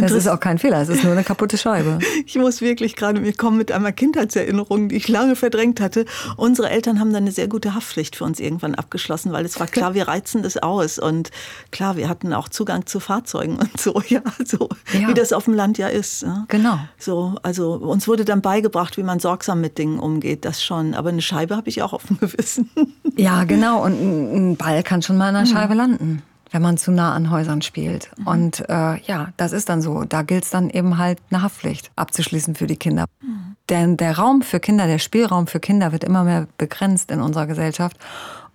Das 0.00 0.12
ist 0.12 0.28
auch 0.28 0.40
kein 0.40 0.58
Fehler, 0.58 0.80
es 0.82 0.88
ist 0.88 1.04
nur 1.04 1.12
eine 1.12 1.24
kaputte 1.24 1.58
Scheibe. 1.58 1.98
Ich 2.26 2.36
muss 2.36 2.60
wirklich 2.60 2.96
gerade, 2.96 3.20
mir 3.20 3.32
kommen 3.32 3.58
mit 3.58 3.70
einer 3.70 3.92
Kindheitserinnerung, 3.92 4.88
die 4.88 4.96
ich 4.96 5.08
lange 5.08 5.36
verdrängt 5.36 5.80
hatte. 5.80 6.04
Unsere 6.36 6.70
Eltern 6.70 6.98
haben 6.98 7.12
dann 7.12 7.24
eine 7.24 7.32
sehr 7.32 7.48
gute 7.48 7.74
Haftpflicht 7.74 8.16
für 8.16 8.24
uns 8.24 8.40
irgendwann 8.40 8.74
abgeschlossen, 8.74 9.32
weil 9.32 9.44
es 9.44 9.60
war 9.60 9.66
klar, 9.66 9.94
wir 9.94 10.08
reizen 10.08 10.42
das 10.42 10.56
aus. 10.56 10.98
Und 10.98 11.30
klar, 11.70 11.96
wir 11.96 12.08
hatten 12.08 12.32
auch 12.32 12.48
Zugang 12.48 12.86
zu 12.86 13.00
Fahrzeugen 13.00 13.56
und 13.56 13.78
so, 13.78 14.00
ja, 14.08 14.22
so 14.44 14.68
ja. 14.92 15.08
wie 15.08 15.14
das 15.14 15.32
auf 15.32 15.44
dem 15.44 15.54
Land 15.54 15.78
ja 15.78 15.88
ist. 15.88 16.22
Ja. 16.22 16.44
Genau. 16.48 16.78
So, 16.98 17.36
also 17.42 17.74
uns 17.74 18.08
wurde 18.08 18.24
dann 18.24 18.40
beigebracht, 18.40 18.96
wie 18.96 19.02
man 19.02 19.20
sorgsam 19.20 19.60
mit 19.60 19.78
Dingen 19.78 19.98
umgeht, 19.98 20.44
das 20.44 20.62
schon. 20.62 20.94
Aber 20.94 21.10
eine 21.10 21.22
Scheibe 21.22 21.56
habe 21.56 21.68
ich 21.68 21.82
auch 21.82 21.92
auf 21.92 22.06
dem 22.06 22.18
Gewissen. 22.18 22.70
Ja, 23.16 23.44
genau. 23.44 23.84
Und 23.84 23.92
ein 23.92 24.56
Ball 24.56 24.82
kann 24.82 25.02
schon 25.02 25.16
mal 25.16 25.30
in 25.30 25.36
einer 25.36 25.46
Scheibe 25.46 25.74
landen 25.74 26.22
wenn 26.54 26.62
man 26.62 26.78
zu 26.78 26.92
nah 26.92 27.12
an 27.14 27.30
Häusern 27.30 27.62
spielt. 27.62 28.10
Mhm. 28.16 28.26
Und 28.28 28.68
äh, 28.68 29.00
ja, 29.00 29.32
das 29.36 29.50
ist 29.50 29.68
dann 29.68 29.82
so. 29.82 30.04
Da 30.04 30.22
gilt 30.22 30.44
es 30.44 30.50
dann 30.50 30.70
eben 30.70 30.98
halt 30.98 31.18
eine 31.30 31.42
Haftpflicht 31.42 31.90
abzuschließen 31.96 32.54
für 32.54 32.68
die 32.68 32.76
Kinder. 32.76 33.06
Mhm. 33.20 33.56
Denn 33.68 33.96
der 33.96 34.16
Raum 34.16 34.40
für 34.40 34.60
Kinder, 34.60 34.86
der 34.86 35.00
Spielraum 35.00 35.48
für 35.48 35.58
Kinder 35.58 35.90
wird 35.90 36.04
immer 36.04 36.22
mehr 36.22 36.46
begrenzt 36.56 37.10
in 37.10 37.20
unserer 37.20 37.48
Gesellschaft. 37.48 37.96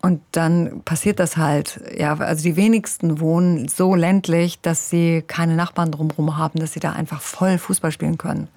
Und 0.02 0.22
dann 0.32 0.82
passiert 0.86 1.20
das 1.20 1.36
halt. 1.36 1.82
Ja, 1.98 2.16
also 2.18 2.42
die 2.42 2.56
wenigsten 2.56 3.20
wohnen 3.20 3.68
so 3.68 3.96
ländlich, 3.96 4.62
dass 4.62 4.90
sie 4.90 5.22
keine 5.28 5.56
Nachbarn 5.56 5.92
drumherum 5.92 6.38
haben, 6.38 6.60
dass 6.60 6.72
sie 6.72 6.80
da 6.80 6.94
einfach 6.94 7.20
voll 7.20 7.58
Fußball 7.58 7.92
spielen 7.92 8.18
können. 8.18 8.48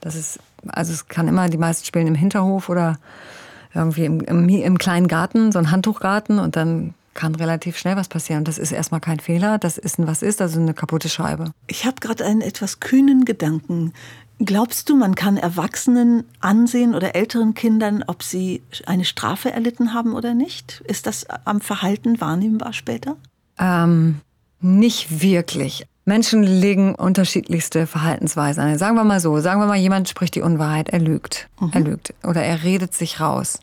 Das 0.00 0.16
ist, 0.16 0.40
also 0.66 0.92
es 0.92 1.06
kann 1.06 1.28
immer, 1.28 1.48
die 1.48 1.58
meisten 1.58 1.86
spielen 1.86 2.08
im 2.08 2.16
Hinterhof 2.16 2.68
oder 2.68 2.98
irgendwie 3.72 4.04
im, 4.06 4.20
im, 4.22 4.48
im 4.48 4.78
kleinen 4.78 5.06
Garten, 5.06 5.52
so 5.52 5.60
ein 5.60 5.70
Handtuchgarten 5.70 6.40
und 6.40 6.56
dann 6.56 6.94
kann 7.14 7.34
relativ 7.34 7.76
schnell 7.76 7.96
was 7.96 8.08
passieren. 8.08 8.44
Das 8.44 8.58
ist 8.58 8.72
erstmal 8.72 9.00
kein 9.00 9.20
Fehler, 9.20 9.58
das 9.58 9.78
ist 9.78 9.98
ein 9.98 10.06
was 10.06 10.22
ist, 10.22 10.40
also 10.40 10.60
eine 10.60 10.74
kaputte 10.74 11.08
Scheibe. 11.08 11.52
Ich 11.66 11.84
habe 11.84 11.96
gerade 12.00 12.24
einen 12.24 12.40
etwas 12.40 12.80
kühnen 12.80 13.24
Gedanken. 13.24 13.92
Glaubst 14.42 14.88
du, 14.88 14.96
man 14.96 15.14
kann 15.14 15.36
Erwachsenen 15.36 16.24
ansehen 16.40 16.94
oder 16.94 17.14
älteren 17.14 17.52
Kindern, 17.52 18.02
ob 18.06 18.22
sie 18.22 18.62
eine 18.86 19.04
Strafe 19.04 19.50
erlitten 19.50 19.92
haben 19.92 20.14
oder 20.14 20.32
nicht? 20.32 20.82
Ist 20.86 21.06
das 21.06 21.26
am 21.44 21.60
Verhalten 21.60 22.20
wahrnehmbar 22.22 22.72
später? 22.72 23.16
Ähm, 23.58 24.20
nicht 24.60 25.20
wirklich. 25.20 25.86
Menschen 26.04 26.42
legen 26.42 26.94
unterschiedlichste 26.94 27.86
Verhaltensweisen 27.86 28.62
an. 28.62 28.78
Sagen 28.78 28.96
wir 28.96 29.04
mal 29.04 29.20
so, 29.20 29.38
sagen 29.40 29.60
wir 29.60 29.66
mal, 29.66 29.76
jemand 29.76 30.08
spricht 30.08 30.34
die 30.34 30.40
Unwahrheit, 30.40 30.88
er 30.88 30.98
lügt. 30.98 31.48
Mhm. 31.60 31.70
Er 31.72 31.80
lügt 31.80 32.14
oder 32.24 32.42
er 32.42 32.62
redet 32.62 32.94
sich 32.94 33.20
raus. 33.20 33.60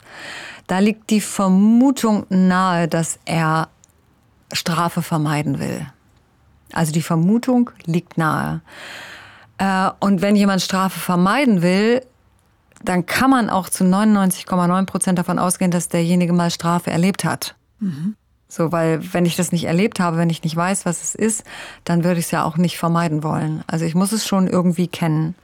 Da 0.67 0.79
liegt 0.79 1.09
die 1.09 1.21
Vermutung 1.21 2.25
nahe, 2.29 2.87
dass 2.87 3.19
er 3.25 3.69
Strafe 4.53 5.01
vermeiden 5.01 5.59
will. 5.59 5.85
Also 6.73 6.91
die 6.91 7.01
Vermutung 7.01 7.71
liegt 7.85 8.17
nahe. 8.17 8.61
Äh, 9.57 9.89
und 9.99 10.21
wenn 10.21 10.35
jemand 10.35 10.61
Strafe 10.61 10.99
vermeiden 10.99 11.61
will, 11.61 12.01
dann 12.83 13.05
kann 13.05 13.29
man 13.29 13.49
auch 13.49 13.69
zu 13.69 13.83
99,9 13.83 14.85
Prozent 14.85 15.19
davon 15.19 15.39
ausgehen, 15.39 15.71
dass 15.71 15.89
derjenige 15.89 16.33
mal 16.33 16.51
Strafe 16.51 16.91
erlebt 16.91 17.23
hat. 17.23 17.55
Mhm. 17.79 18.15
So, 18.49 18.71
weil 18.71 19.13
wenn 19.13 19.25
ich 19.25 19.35
das 19.35 19.51
nicht 19.51 19.65
erlebt 19.65 19.99
habe, 19.99 20.17
wenn 20.17 20.29
ich 20.29 20.43
nicht 20.43 20.55
weiß, 20.55 20.85
was 20.85 21.03
es 21.03 21.15
ist, 21.15 21.43
dann 21.83 22.03
würde 22.03 22.19
ich 22.19 22.27
es 22.27 22.31
ja 22.31 22.43
auch 22.43 22.57
nicht 22.57 22.77
vermeiden 22.77 23.23
wollen. 23.23 23.63
Also 23.67 23.85
ich 23.85 23.93
muss 23.93 24.13
es 24.13 24.25
schon 24.25 24.47
irgendwie 24.47 24.87
kennen. 24.87 25.35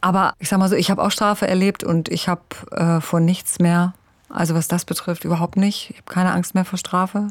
Aber 0.00 0.34
ich 0.38 0.48
sag 0.48 0.58
mal 0.58 0.68
so, 0.68 0.76
ich 0.76 0.90
habe 0.90 1.02
auch 1.02 1.10
Strafe 1.10 1.48
erlebt 1.48 1.82
und 1.82 2.08
ich 2.08 2.28
habe 2.28 2.42
äh, 2.72 3.00
vor 3.00 3.20
nichts 3.20 3.58
mehr, 3.58 3.94
also 4.28 4.54
was 4.54 4.68
das 4.68 4.84
betrifft, 4.84 5.24
überhaupt 5.24 5.56
nicht. 5.56 5.90
Ich 5.90 5.96
habe 5.96 6.12
keine 6.12 6.32
Angst 6.32 6.54
mehr 6.54 6.64
vor 6.64 6.78
Strafe. 6.78 7.28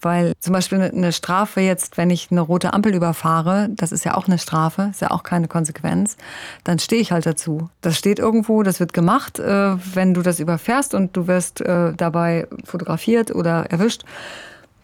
Weil 0.00 0.32
zum 0.40 0.52
Beispiel 0.52 0.80
eine 0.80 1.12
Strafe 1.12 1.60
jetzt, 1.60 1.96
wenn 1.96 2.10
ich 2.10 2.30
eine 2.30 2.40
rote 2.40 2.72
Ampel 2.72 2.94
überfahre, 2.94 3.68
das 3.70 3.92
ist 3.92 4.04
ja 4.04 4.14
auch 4.14 4.26
eine 4.26 4.38
Strafe, 4.38 4.88
ist 4.90 5.00
ja 5.00 5.10
auch 5.10 5.22
keine 5.22 5.48
Konsequenz, 5.48 6.16
dann 6.64 6.78
stehe 6.78 7.00
ich 7.00 7.12
halt 7.12 7.26
dazu. 7.26 7.68
Das 7.80 7.96
steht 7.96 8.18
irgendwo, 8.18 8.62
das 8.62 8.80
wird 8.80 8.92
gemacht, 8.92 9.38
äh, 9.38 9.76
wenn 9.94 10.14
du 10.14 10.22
das 10.22 10.40
überfährst 10.40 10.94
und 10.94 11.16
du 11.16 11.26
wirst 11.26 11.60
äh, 11.60 11.92
dabei 11.94 12.46
fotografiert 12.64 13.34
oder 13.34 13.66
erwischt 13.70 14.04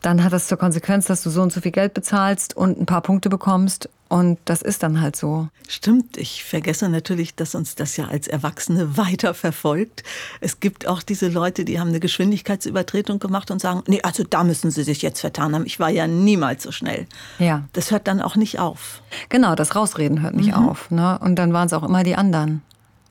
dann 0.05 0.23
hat 0.23 0.35
das 0.35 0.49
zur 0.49 0.59
Konsequenz, 0.59 1.07
dass 1.07 1.23
du 1.23 1.31
so 1.31 1.41
und 1.41 1.51
so 1.51 1.63
viel 1.63 1.73
Geld 1.73 1.95
bezahlst 1.95 2.55
und 2.55 2.79
ein 2.79 2.85
paar 2.85 3.01
Punkte 3.01 3.31
bekommst. 3.31 3.89
Und 4.15 4.39
das 4.45 4.63
ist 4.63 4.85
dann 4.85 5.01
halt 5.01 5.17
so. 5.17 5.49
Stimmt, 5.67 6.17
ich 6.19 6.45
vergesse 6.45 6.89
natürlich, 6.89 7.35
dass 7.35 7.57
uns 7.57 7.75
das 7.75 7.97
ja 7.97 8.05
als 8.05 8.29
Erwachsene 8.29 8.97
weiter 8.97 9.35
verfolgt. 9.35 10.05
Es 10.41 10.61
gibt 10.61 10.87
auch 10.87 11.03
diese 11.03 11.27
Leute, 11.27 11.65
die 11.65 11.81
haben 11.81 11.89
eine 11.89 11.99
Geschwindigkeitsübertretung 11.99 13.19
gemacht 13.19 13.51
und 13.51 13.61
sagen, 13.61 13.83
nee, 13.89 14.01
also 14.03 14.23
da 14.23 14.45
müssen 14.45 14.71
sie 14.71 14.85
sich 14.85 15.03
jetzt 15.03 15.19
vertan 15.21 15.53
haben. 15.53 15.67
Ich 15.67 15.81
war 15.81 15.91
ja 15.91 16.07
niemals 16.07 16.63
so 16.63 16.71
schnell. 16.71 17.09
Ja. 17.41 17.65
Das 17.73 17.91
hört 17.91 18.07
dann 18.07 18.23
auch 18.23 18.37
nicht 18.37 18.61
auf. 18.61 19.03
Genau, 19.31 19.57
das 19.57 19.75
Rausreden 19.75 20.23
hört 20.23 20.37
nicht 20.37 20.57
mhm. 20.57 20.69
auf. 20.69 20.93
Ne? 20.93 21.19
Und 21.19 21.35
dann 21.35 21.53
waren 21.53 21.67
es 21.67 21.73
auch 21.73 21.83
immer 21.83 22.05
die 22.05 22.15
anderen. 22.15 22.63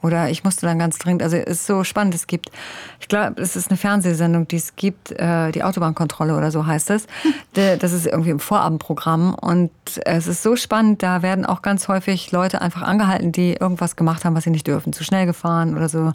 Oder 0.03 0.29
ich 0.29 0.43
musste 0.43 0.65
dann 0.65 0.77
ganz 0.77 0.99
dringend, 0.99 1.23
also 1.23 1.37
es 1.37 1.61
ist 1.61 1.65
so 1.65 1.85
spannend, 1.85 2.13
es 2.13 2.27
gibt, 2.27 2.51
ich 2.99 3.07
glaube, 3.07 3.41
es 3.41 3.55
ist 3.55 3.69
eine 3.69 3.77
Fernsehsendung, 3.77 4.49
die 4.49 4.57
es 4.57 4.75
gibt, 4.75 5.11
äh, 5.11 5.51
die 5.51 5.63
Autobahnkontrolle 5.63 6.35
oder 6.35 6.51
so 6.51 6.67
heißt 6.67 6.89
es. 6.89 7.07
Das 7.53 7.93
ist 7.93 8.05
irgendwie 8.05 8.31
im 8.31 8.41
Vorabendprogramm 8.41 9.33
und 9.33 9.71
es 10.05 10.27
ist 10.27 10.43
so 10.43 10.57
spannend, 10.57 11.01
da 11.01 11.21
werden 11.21 11.45
auch 11.45 11.61
ganz 11.61 11.87
häufig 11.87 12.31
Leute 12.33 12.61
einfach 12.61 12.81
angehalten, 12.81 13.31
die 13.31 13.53
irgendwas 13.53 13.95
gemacht 13.95 14.25
haben, 14.25 14.35
was 14.35 14.43
sie 14.43 14.49
nicht 14.49 14.67
dürfen, 14.67 14.91
zu 14.91 15.05
schnell 15.05 15.25
gefahren 15.25 15.75
oder 15.75 15.87
so. 15.87 16.13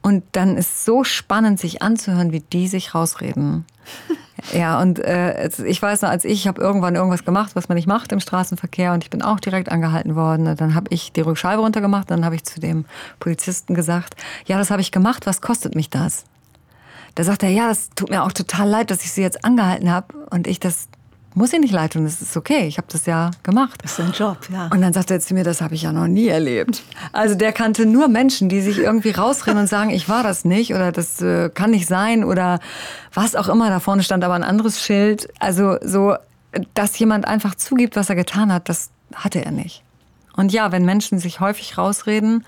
Und 0.00 0.22
dann 0.32 0.56
ist 0.56 0.84
so 0.84 1.02
spannend, 1.02 1.58
sich 1.58 1.82
anzuhören, 1.82 2.30
wie 2.30 2.40
die 2.40 2.68
sich 2.68 2.94
rausreden. 2.94 3.66
Ja, 4.52 4.80
und 4.80 4.98
äh, 4.98 5.48
ich 5.64 5.80
weiß 5.80 6.02
noch, 6.02 6.10
als 6.10 6.24
ich, 6.24 6.32
ich 6.32 6.48
habe 6.48 6.60
irgendwann 6.60 6.94
irgendwas 6.94 7.24
gemacht, 7.24 7.56
was 7.56 7.68
man 7.68 7.76
nicht 7.76 7.86
macht 7.86 8.12
im 8.12 8.20
Straßenverkehr 8.20 8.92
und 8.92 9.02
ich 9.02 9.10
bin 9.10 9.22
auch 9.22 9.40
direkt 9.40 9.70
angehalten 9.70 10.16
worden. 10.16 10.54
Dann 10.56 10.74
habe 10.74 10.86
ich 10.90 11.12
die 11.12 11.22
Rückscheibe 11.22 11.62
runtergemacht, 11.62 12.10
dann 12.10 12.24
habe 12.24 12.34
ich 12.34 12.44
zu 12.44 12.60
dem 12.60 12.84
Polizisten 13.20 13.74
gesagt, 13.74 14.16
ja, 14.46 14.58
das 14.58 14.70
habe 14.70 14.82
ich 14.82 14.92
gemacht, 14.92 15.26
was 15.26 15.40
kostet 15.40 15.74
mich 15.74 15.90
das? 15.90 16.24
Da 17.14 17.24
sagt 17.24 17.42
er, 17.42 17.48
ja, 17.48 17.68
das 17.68 17.90
tut 17.90 18.10
mir 18.10 18.24
auch 18.24 18.32
total 18.32 18.68
leid, 18.68 18.90
dass 18.90 19.04
ich 19.04 19.12
Sie 19.12 19.22
jetzt 19.22 19.44
angehalten 19.44 19.90
habe 19.90 20.14
und 20.30 20.46
ich 20.46 20.60
das 20.60 20.88
muss 21.34 21.52
ich 21.52 21.60
nicht 21.60 21.72
leid 21.72 21.92
tun, 21.92 22.04
das 22.04 22.22
ist 22.22 22.36
okay, 22.36 22.66
ich 22.66 22.78
habe 22.78 22.86
das 22.90 23.06
ja 23.06 23.32
gemacht. 23.42 23.80
Das 23.82 23.98
ist 23.98 24.00
ein 24.00 24.12
Job, 24.12 24.38
ja. 24.52 24.68
Und 24.72 24.80
dann 24.80 24.92
sagt 24.92 25.10
er 25.10 25.20
zu 25.20 25.34
mir, 25.34 25.44
das 25.44 25.60
habe 25.60 25.74
ich 25.74 25.82
ja 25.82 25.92
noch 25.92 26.06
nie 26.06 26.28
erlebt. 26.28 26.82
Also 27.12 27.34
der 27.34 27.52
kannte 27.52 27.86
nur 27.86 28.08
Menschen, 28.08 28.48
die 28.48 28.60
sich 28.60 28.78
irgendwie 28.78 29.10
rausrennen 29.10 29.62
und 29.62 29.66
sagen, 29.66 29.90
ich 29.90 30.08
war 30.08 30.22
das 30.22 30.44
nicht 30.44 30.74
oder 30.74 30.92
das 30.92 31.20
äh, 31.20 31.50
kann 31.50 31.70
nicht 31.70 31.88
sein 31.88 32.24
oder 32.24 32.60
was 33.12 33.34
auch 33.34 33.48
immer. 33.48 33.68
Da 33.68 33.80
vorne 33.80 34.02
stand 34.02 34.22
aber 34.22 34.34
ein 34.34 34.44
anderes 34.44 34.80
Schild. 34.80 35.28
Also 35.40 35.76
so, 35.82 36.14
dass 36.74 36.98
jemand 36.98 37.26
einfach 37.26 37.54
zugibt, 37.56 37.96
was 37.96 38.08
er 38.08 38.16
getan 38.16 38.52
hat, 38.52 38.68
das 38.68 38.90
hatte 39.14 39.44
er 39.44 39.50
nicht. 39.50 39.82
Und 40.36 40.52
ja, 40.52 40.72
wenn 40.72 40.84
Menschen 40.84 41.18
sich 41.18 41.40
häufig 41.40 41.78
rausreden, 41.78 42.44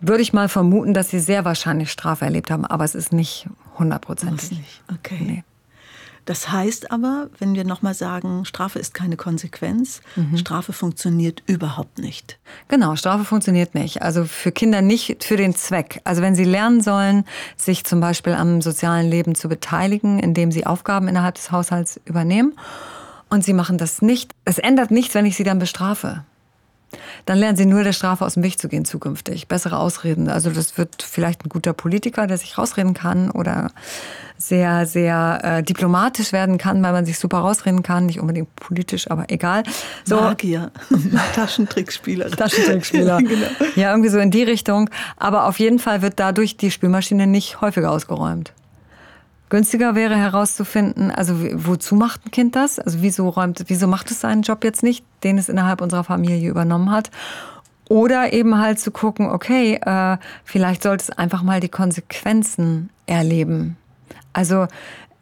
würde 0.00 0.22
ich 0.22 0.32
mal 0.32 0.48
vermuten, 0.48 0.94
dass 0.94 1.10
sie 1.10 1.20
sehr 1.20 1.44
wahrscheinlich 1.44 1.90
Strafe 1.90 2.24
erlebt 2.24 2.50
haben, 2.50 2.64
aber 2.64 2.84
es 2.84 2.94
ist 2.94 3.12
nicht 3.12 3.48
hundertprozentig. 3.78 4.82
Okay. 4.92 5.18
Nee. 5.20 5.44
Das 6.28 6.52
heißt 6.52 6.90
aber, 6.90 7.30
wenn 7.38 7.54
wir 7.54 7.64
nochmal 7.64 7.94
sagen, 7.94 8.44
Strafe 8.44 8.78
ist 8.78 8.92
keine 8.92 9.16
Konsequenz, 9.16 10.02
mhm. 10.14 10.36
Strafe 10.36 10.74
funktioniert 10.74 11.42
überhaupt 11.46 11.98
nicht. 11.98 12.38
Genau, 12.68 12.96
Strafe 12.96 13.24
funktioniert 13.24 13.74
nicht. 13.74 14.02
Also 14.02 14.26
für 14.26 14.52
Kinder 14.52 14.82
nicht 14.82 15.24
für 15.24 15.38
den 15.38 15.54
Zweck. 15.54 16.02
Also 16.04 16.20
wenn 16.20 16.34
sie 16.34 16.44
lernen 16.44 16.82
sollen, 16.82 17.24
sich 17.56 17.84
zum 17.84 18.00
Beispiel 18.00 18.34
am 18.34 18.60
sozialen 18.60 19.08
Leben 19.08 19.36
zu 19.36 19.48
beteiligen, 19.48 20.18
indem 20.18 20.52
sie 20.52 20.66
Aufgaben 20.66 21.08
innerhalb 21.08 21.36
des 21.36 21.50
Haushalts 21.50 21.98
übernehmen 22.04 22.52
und 23.30 23.42
sie 23.42 23.54
machen 23.54 23.78
das 23.78 24.02
nicht, 24.02 24.34
es 24.44 24.58
ändert 24.58 24.90
nichts, 24.90 25.14
wenn 25.14 25.24
ich 25.24 25.34
sie 25.34 25.44
dann 25.44 25.58
bestrafe 25.58 26.24
dann 27.26 27.38
lernen 27.38 27.56
sie 27.56 27.66
nur 27.66 27.84
der 27.84 27.92
Strafe 27.92 28.24
aus 28.24 28.34
dem 28.34 28.42
Weg 28.42 28.58
zu 28.58 28.68
gehen 28.68 28.84
zukünftig. 28.84 29.48
Bessere 29.48 29.78
Ausreden. 29.78 30.28
Also 30.28 30.50
das 30.50 30.78
wird 30.78 31.02
vielleicht 31.02 31.44
ein 31.44 31.48
guter 31.48 31.72
Politiker, 31.72 32.26
der 32.26 32.38
sich 32.38 32.56
rausreden 32.56 32.94
kann 32.94 33.30
oder 33.30 33.70
sehr, 34.38 34.86
sehr 34.86 35.40
äh, 35.42 35.62
diplomatisch 35.62 36.32
werden 36.32 36.58
kann, 36.58 36.82
weil 36.82 36.92
man 36.92 37.04
sich 37.04 37.18
super 37.18 37.38
rausreden 37.38 37.82
kann. 37.82 38.06
Nicht 38.06 38.20
unbedingt 38.20 38.54
politisch, 38.56 39.10
aber 39.10 39.26
egal. 39.28 39.64
So. 40.04 40.16
Magier. 40.16 40.70
Taschentrickspieler. 41.34 42.30
Taschentrickspieler. 42.30 43.18
genau. 43.22 43.48
Ja, 43.74 43.90
irgendwie 43.90 44.10
so 44.10 44.18
in 44.18 44.30
die 44.30 44.44
Richtung. 44.44 44.88
Aber 45.16 45.46
auf 45.46 45.58
jeden 45.58 45.78
Fall 45.78 46.02
wird 46.02 46.14
dadurch 46.16 46.56
die 46.56 46.70
Spülmaschine 46.70 47.26
nicht 47.26 47.60
häufiger 47.60 47.90
ausgeräumt. 47.90 48.52
Günstiger 49.48 49.94
wäre 49.94 50.16
herauszufinden, 50.16 51.10
also 51.10 51.34
wozu 51.54 51.94
macht 51.94 52.26
ein 52.26 52.30
Kind 52.30 52.56
das? 52.56 52.78
Also 52.78 52.98
wieso 53.00 53.28
räumt, 53.28 53.64
wieso 53.68 53.86
macht 53.86 54.10
es 54.10 54.20
seinen 54.20 54.42
Job 54.42 54.64
jetzt 54.64 54.82
nicht, 54.82 55.04
den 55.24 55.38
es 55.38 55.48
innerhalb 55.48 55.80
unserer 55.80 56.04
Familie 56.04 56.50
übernommen 56.50 56.90
hat? 56.90 57.10
Oder 57.88 58.32
eben 58.34 58.58
halt 58.58 58.78
zu 58.78 58.90
gucken, 58.90 59.30
okay, 59.30 59.80
äh, 59.82 60.18
vielleicht 60.44 60.82
sollte 60.82 61.04
es 61.04 61.10
einfach 61.10 61.42
mal 61.42 61.60
die 61.60 61.70
Konsequenzen 61.70 62.90
erleben. 63.06 63.78
Also 64.34 64.66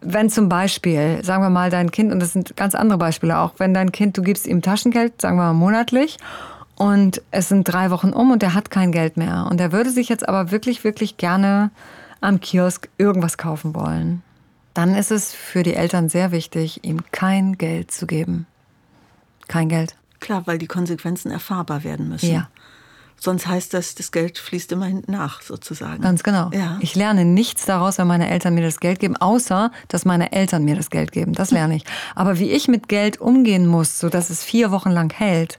wenn 0.00 0.30
zum 0.30 0.48
Beispiel, 0.48 1.24
sagen 1.24 1.42
wir 1.42 1.50
mal, 1.50 1.70
dein 1.70 1.90
Kind, 1.90 2.12
und 2.12 2.20
das 2.20 2.32
sind 2.32 2.56
ganz 2.56 2.74
andere 2.74 2.98
Beispiele 2.98 3.38
auch, 3.38 3.54
wenn 3.58 3.72
dein 3.74 3.92
Kind, 3.92 4.16
du 4.18 4.22
gibst 4.22 4.46
ihm 4.46 4.62
Taschengeld, 4.62 5.20
sagen 5.20 5.36
wir 5.36 5.44
mal 5.44 5.52
monatlich, 5.52 6.18
und 6.76 7.22
es 7.30 7.48
sind 7.48 7.64
drei 7.64 7.90
Wochen 7.90 8.10
um 8.10 8.30
und 8.30 8.42
er 8.42 8.52
hat 8.52 8.70
kein 8.70 8.92
Geld 8.92 9.16
mehr. 9.16 9.48
Und 9.50 9.60
er 9.60 9.72
würde 9.72 9.90
sich 9.90 10.08
jetzt 10.08 10.28
aber 10.28 10.50
wirklich, 10.50 10.84
wirklich 10.84 11.16
gerne 11.16 11.70
am 12.26 12.40
Kiosk 12.40 12.88
irgendwas 12.98 13.38
kaufen 13.38 13.74
wollen, 13.74 14.22
dann 14.74 14.94
ist 14.94 15.10
es 15.10 15.32
für 15.32 15.62
die 15.62 15.74
Eltern 15.74 16.08
sehr 16.08 16.32
wichtig, 16.32 16.84
ihm 16.84 17.00
kein 17.12 17.56
Geld 17.56 17.90
zu 17.92 18.06
geben. 18.06 18.46
Kein 19.48 19.68
Geld. 19.68 19.94
Klar, 20.18 20.46
weil 20.46 20.58
die 20.58 20.66
Konsequenzen 20.66 21.30
erfahrbar 21.30 21.84
werden 21.84 22.08
müssen. 22.08 22.32
Ja. 22.32 22.48
Sonst 23.18 23.46
heißt 23.46 23.72
das, 23.72 23.94
das 23.94 24.12
Geld 24.12 24.38
fließt 24.38 24.72
immer 24.72 24.86
hinten 24.86 25.12
nach, 25.12 25.40
sozusagen. 25.40 26.02
Ganz 26.02 26.22
genau. 26.22 26.50
Ja. 26.52 26.78
Ich 26.80 26.96
lerne 26.96 27.24
nichts 27.24 27.64
daraus, 27.64 27.96
wenn 27.96 28.08
meine 28.08 28.28
Eltern 28.28 28.54
mir 28.54 28.64
das 28.64 28.80
Geld 28.80 28.98
geben, 28.98 29.16
außer 29.16 29.70
dass 29.88 30.04
meine 30.04 30.32
Eltern 30.32 30.64
mir 30.64 30.76
das 30.76 30.90
Geld 30.90 31.12
geben. 31.12 31.32
Das 31.32 31.52
lerne 31.52 31.76
ich. 31.76 31.84
Aber 32.14 32.38
wie 32.38 32.50
ich 32.50 32.68
mit 32.68 32.88
Geld 32.88 33.20
umgehen 33.20 33.66
muss, 33.66 33.98
sodass 33.98 34.30
es 34.30 34.42
vier 34.42 34.70
Wochen 34.72 34.90
lang 34.90 35.12
hält, 35.14 35.58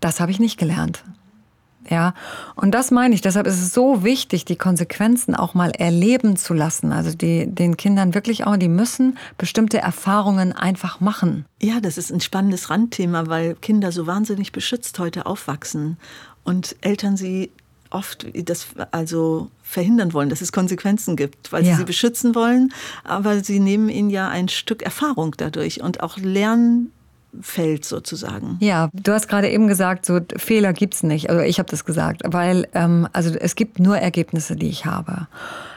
das 0.00 0.18
habe 0.18 0.32
ich 0.32 0.40
nicht 0.40 0.58
gelernt. 0.58 1.04
Ja, 1.88 2.14
und 2.56 2.72
das 2.72 2.90
meine 2.90 3.14
ich. 3.14 3.20
Deshalb 3.20 3.46
ist 3.46 3.60
es 3.60 3.72
so 3.72 4.04
wichtig, 4.04 4.44
die 4.44 4.56
Konsequenzen 4.56 5.34
auch 5.34 5.54
mal 5.54 5.70
erleben 5.70 6.36
zu 6.36 6.52
lassen. 6.52 6.92
Also 6.92 7.16
die, 7.16 7.46
den 7.46 7.76
Kindern 7.76 8.14
wirklich 8.14 8.46
auch, 8.46 8.56
die 8.56 8.68
müssen 8.68 9.16
bestimmte 9.38 9.78
Erfahrungen 9.78 10.52
einfach 10.52 11.00
machen. 11.00 11.46
Ja, 11.60 11.80
das 11.80 11.96
ist 11.98 12.12
ein 12.12 12.20
spannendes 12.20 12.70
Randthema, 12.70 13.28
weil 13.28 13.54
Kinder 13.54 13.92
so 13.92 14.06
wahnsinnig 14.06 14.52
beschützt 14.52 14.98
heute 14.98 15.26
aufwachsen 15.26 15.96
und 16.44 16.76
Eltern 16.82 17.16
sie 17.16 17.50
oft 17.90 18.26
das 18.48 18.66
also 18.92 19.50
verhindern 19.62 20.12
wollen, 20.12 20.28
dass 20.28 20.40
es 20.40 20.52
Konsequenzen 20.52 21.16
gibt, 21.16 21.52
weil 21.52 21.64
ja. 21.64 21.72
sie 21.72 21.78
sie 21.78 21.84
beschützen 21.84 22.34
wollen, 22.34 22.72
aber 23.04 23.42
sie 23.42 23.58
nehmen 23.58 23.88
ihnen 23.88 24.10
ja 24.10 24.28
ein 24.28 24.48
Stück 24.48 24.82
Erfahrung 24.82 25.34
dadurch 25.36 25.82
und 25.82 26.00
auch 26.00 26.16
lernen 26.18 26.92
fällt 27.40 27.84
sozusagen. 27.84 28.56
Ja, 28.60 28.88
du 28.92 29.12
hast 29.12 29.28
gerade 29.28 29.48
eben 29.50 29.68
gesagt, 29.68 30.04
so 30.06 30.20
Fehler 30.36 30.72
gibt 30.72 30.94
es 30.94 31.02
nicht. 31.02 31.30
Also 31.30 31.42
ich 31.42 31.58
habe 31.58 31.70
das 31.70 31.84
gesagt, 31.84 32.22
weil 32.26 32.68
ähm, 32.74 33.08
also 33.12 33.34
es 33.34 33.54
gibt 33.54 33.78
nur 33.78 33.98
Ergebnisse, 33.98 34.56
die 34.56 34.68
ich 34.68 34.86
habe. 34.86 35.26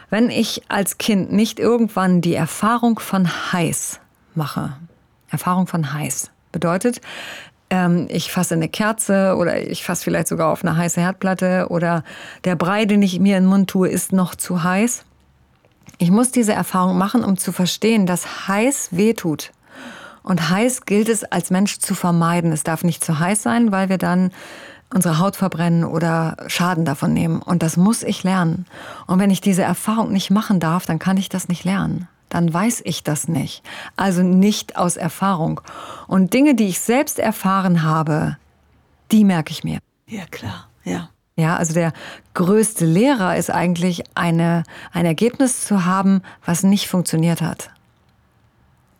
Wenn 0.09 0.29
ich 0.29 0.63
als 0.67 0.97
Kind 0.97 1.31
nicht 1.31 1.59
irgendwann 1.59 2.21
die 2.21 2.35
Erfahrung 2.35 2.99
von 2.99 3.27
heiß 3.51 3.99
mache, 4.35 4.73
Erfahrung 5.29 5.67
von 5.67 5.93
heiß 5.93 6.31
bedeutet, 6.51 7.01
ähm, 7.69 8.07
ich 8.09 8.31
fasse 8.31 8.53
eine 8.53 8.69
Kerze 8.69 9.35
oder 9.35 9.67
ich 9.67 9.83
fasse 9.83 10.03
vielleicht 10.03 10.27
sogar 10.27 10.51
auf 10.51 10.63
eine 10.63 10.77
heiße 10.77 11.01
Herdplatte 11.01 11.67
oder 11.69 12.03
der 12.43 12.55
Brei, 12.55 12.85
den 12.85 13.01
ich 13.01 13.19
mir 13.19 13.37
in 13.37 13.43
den 13.43 13.49
Mund 13.49 13.69
tue, 13.69 13.89
ist 13.89 14.13
noch 14.13 14.35
zu 14.35 14.63
heiß. 14.63 15.05
Ich 15.97 16.11
muss 16.11 16.31
diese 16.31 16.53
Erfahrung 16.53 16.97
machen, 16.97 17.23
um 17.23 17.37
zu 17.37 17.51
verstehen, 17.51 18.05
dass 18.05 18.47
heiß 18.47 18.89
wehtut. 18.91 19.51
Und 20.23 20.49
heiß 20.49 20.85
gilt 20.85 21.09
es 21.09 21.23
als 21.23 21.51
Mensch 21.51 21.79
zu 21.79 21.95
vermeiden. 21.95 22.51
Es 22.51 22.63
darf 22.63 22.83
nicht 22.83 23.03
zu 23.03 23.19
heiß 23.19 23.43
sein, 23.43 23.71
weil 23.71 23.89
wir 23.89 23.97
dann 23.97 24.31
unsere 24.93 25.19
Haut 25.19 25.35
verbrennen 25.35 25.83
oder 25.83 26.37
Schaden 26.47 26.85
davon 26.85 27.13
nehmen. 27.13 27.41
Und 27.41 27.63
das 27.63 27.77
muss 27.77 28.03
ich 28.03 28.23
lernen. 28.23 28.65
Und 29.07 29.19
wenn 29.19 29.29
ich 29.29 29.41
diese 29.41 29.63
Erfahrung 29.63 30.11
nicht 30.11 30.29
machen 30.31 30.59
darf, 30.59 30.85
dann 30.85 30.99
kann 30.99 31.17
ich 31.17 31.29
das 31.29 31.47
nicht 31.47 31.63
lernen. 31.63 32.07
Dann 32.29 32.51
weiß 32.51 32.81
ich 32.85 33.03
das 33.03 33.27
nicht. 33.27 33.63
Also 33.95 34.23
nicht 34.23 34.77
aus 34.77 34.97
Erfahrung. 34.97 35.61
Und 36.07 36.33
Dinge, 36.33 36.55
die 36.55 36.67
ich 36.67 36.79
selbst 36.79 37.19
erfahren 37.19 37.83
habe, 37.83 38.37
die 39.11 39.23
merke 39.23 39.51
ich 39.51 39.63
mir. 39.63 39.79
Ja, 40.07 40.25
klar. 40.31 40.67
Ja. 40.83 41.09
Ja, 41.35 41.55
also 41.55 41.73
der 41.73 41.93
größte 42.35 42.85
Lehrer 42.85 43.37
ist 43.37 43.49
eigentlich 43.49 44.03
eine, 44.13 44.63
ein 44.91 45.05
Ergebnis 45.05 45.65
zu 45.65 45.85
haben, 45.85 46.21
was 46.45 46.61
nicht 46.61 46.87
funktioniert 46.87 47.41
hat. 47.41 47.71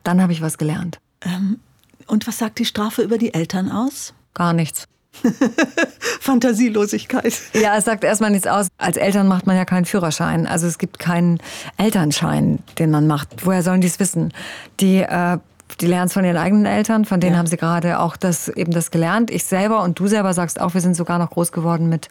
Dann 0.04 0.22
habe 0.22 0.34
ich 0.34 0.42
was 0.42 0.58
gelernt. 0.58 1.00
Ähm, 1.26 1.60
und 2.08 2.28
was 2.28 2.38
sagt 2.38 2.60
die 2.60 2.66
Strafe 2.66 3.02
über 3.02 3.18
die 3.18 3.34
Eltern 3.34 3.72
aus? 3.72 4.14
Gar 4.34 4.54
nichts. 4.54 4.88
Fantasielosigkeit. 6.20 7.34
Ja, 7.54 7.78
es 7.78 7.86
sagt 7.86 8.04
erstmal 8.04 8.32
nichts 8.32 8.48
aus. 8.48 8.68
Als 8.78 8.98
Eltern 8.98 9.28
macht 9.28 9.46
man 9.46 9.56
ja 9.56 9.66
keinen 9.66 9.86
Führerschein. 9.86 10.48
Also 10.48 10.68
es 10.68 10.78
gibt 10.78 11.00
keinen 11.00 11.40
Elternschein, 11.78 12.60
den 12.80 12.90
man 12.90 13.08
macht. 13.08 13.46
Woher 13.46 13.64
sollen 13.64 13.82
die 13.82 13.88
es 13.88 14.00
wissen? 14.00 14.34
Die, 14.80 14.98
äh, 14.98 15.38
die 15.82 15.86
lernen 15.86 16.08
es 16.08 16.14
von 16.14 16.26
ihren 16.26 16.38
eigenen 16.38 16.66
Eltern, 16.66 17.06
von 17.06 17.20
denen 17.20 17.34
ja. 17.34 17.40
haben 17.40 17.48
sie 17.48 17.58
gerade 17.58 18.00
auch 18.00 18.18
das, 18.18 18.48
eben 18.48 18.72
das 18.72 18.92
gelernt. 18.92 19.32
Ich 19.32 19.46
selber 19.46 19.84
und 19.84 20.00
du 20.00 20.08
selber 20.08 20.34
sagst 20.34 20.60
auch, 20.60 20.74
wir 20.74 20.82
sind 20.82 20.96
sogar 20.96 21.20
noch 21.20 21.30
groß 21.30 21.52
geworden 21.52 21.90
mit 21.90 22.10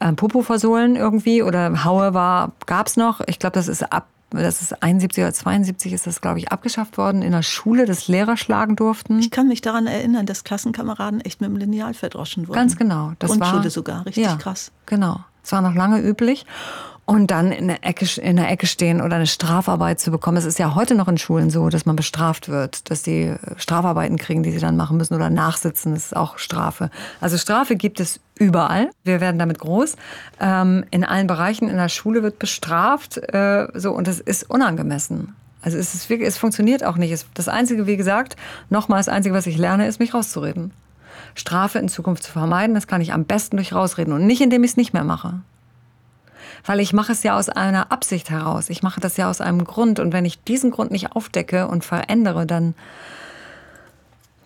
äh, 0.00 0.12
Popo 0.12 0.42
versohlen 0.42 0.96
irgendwie 0.96 1.42
oder 1.42 1.84
Haue 1.84 2.14
war, 2.14 2.52
gab's 2.66 2.96
noch. 2.96 3.20
Ich 3.26 3.38
glaube, 3.38 3.54
das 3.54 3.68
ist 3.68 3.92
ab 3.92 4.06
das 4.30 4.60
ist 4.60 4.82
71 4.82 5.24
oder 5.24 5.32
72 5.32 5.92
ist 5.92 6.06
das, 6.06 6.20
glaube 6.20 6.38
ich, 6.38 6.52
abgeschafft 6.52 6.98
worden 6.98 7.22
in 7.22 7.32
der 7.32 7.42
Schule, 7.42 7.86
dass 7.86 8.08
Lehrer 8.08 8.36
schlagen 8.36 8.76
durften. 8.76 9.18
Ich 9.20 9.30
kann 9.30 9.48
mich 9.48 9.62
daran 9.62 9.86
erinnern, 9.86 10.26
dass 10.26 10.44
Klassenkameraden 10.44 11.20
echt 11.22 11.40
mit 11.40 11.50
dem 11.50 11.56
Lineal 11.56 11.94
verdroschen 11.94 12.46
wurden. 12.48 12.56
Ganz 12.56 12.76
genau. 12.76 13.12
Das 13.18 13.30
Grundschule 13.30 13.64
war, 13.64 13.70
sogar, 13.70 14.06
richtig 14.06 14.24
ja, 14.24 14.36
krass. 14.36 14.70
Genau. 14.86 15.20
Es 15.42 15.52
war 15.52 15.62
noch 15.62 15.74
lange 15.74 16.00
üblich 16.00 16.44
und 17.08 17.30
dann 17.30 17.52
in 17.52 17.68
der, 17.68 17.86
Ecke, 17.86 18.06
in 18.20 18.36
der 18.36 18.50
Ecke 18.50 18.66
stehen 18.66 19.00
oder 19.00 19.16
eine 19.16 19.26
Strafarbeit 19.26 19.98
zu 19.98 20.10
bekommen. 20.10 20.36
Es 20.36 20.44
ist 20.44 20.58
ja 20.58 20.74
heute 20.74 20.94
noch 20.94 21.08
in 21.08 21.16
Schulen 21.16 21.48
so, 21.48 21.70
dass 21.70 21.86
man 21.86 21.96
bestraft 21.96 22.50
wird, 22.50 22.90
dass 22.90 23.00
die 23.00 23.34
Strafarbeiten 23.56 24.18
kriegen, 24.18 24.42
die 24.42 24.50
sie 24.50 24.58
dann 24.58 24.76
machen 24.76 24.98
müssen 24.98 25.14
oder 25.14 25.30
nachsitzen. 25.30 25.94
Das 25.94 26.04
ist 26.04 26.16
auch 26.16 26.36
Strafe. 26.36 26.90
Also 27.18 27.38
Strafe 27.38 27.76
gibt 27.76 27.98
es 27.98 28.20
überall. 28.34 28.90
Wir 29.04 29.22
werden 29.22 29.38
damit 29.38 29.58
groß. 29.58 29.96
Ähm, 30.38 30.84
in 30.90 31.02
allen 31.02 31.26
Bereichen 31.26 31.70
in 31.70 31.78
der 31.78 31.88
Schule 31.88 32.22
wird 32.22 32.38
bestraft. 32.38 33.16
Äh, 33.16 33.68
so 33.72 33.92
und 33.92 34.06
das 34.06 34.20
ist 34.20 34.50
unangemessen. 34.50 35.34
Also 35.62 35.78
es, 35.78 35.94
ist 35.94 36.10
wirklich, 36.10 36.28
es 36.28 36.36
funktioniert 36.36 36.84
auch 36.84 36.98
nicht. 36.98 37.24
Das 37.32 37.48
Einzige, 37.48 37.86
wie 37.86 37.96
gesagt, 37.96 38.36
nochmal 38.68 38.98
das 38.98 39.08
Einzige, 39.08 39.34
was 39.34 39.46
ich 39.46 39.56
lerne, 39.56 39.86
ist, 39.86 39.98
mich 39.98 40.12
rauszureden. 40.12 40.72
Strafe 41.34 41.78
in 41.78 41.88
Zukunft 41.88 42.24
zu 42.24 42.32
vermeiden, 42.32 42.74
das 42.74 42.86
kann 42.86 43.00
ich 43.00 43.14
am 43.14 43.24
besten 43.24 43.56
durch 43.56 43.72
rausreden 43.72 44.12
und 44.12 44.26
nicht, 44.26 44.42
indem 44.42 44.62
ich 44.62 44.72
es 44.72 44.76
nicht 44.76 44.92
mehr 44.92 45.04
mache 45.04 45.40
weil 46.64 46.80
ich 46.80 46.92
mache 46.92 47.12
es 47.12 47.22
ja 47.22 47.36
aus 47.36 47.48
einer 47.48 47.92
Absicht 47.92 48.30
heraus. 48.30 48.70
Ich 48.70 48.82
mache 48.82 49.00
das 49.00 49.16
ja 49.16 49.28
aus 49.30 49.40
einem 49.40 49.64
Grund. 49.64 50.00
Und 50.00 50.12
wenn 50.12 50.24
ich 50.24 50.42
diesen 50.42 50.70
Grund 50.70 50.90
nicht 50.90 51.12
aufdecke 51.12 51.68
und 51.68 51.84
verändere, 51.84 52.46
dann, 52.46 52.74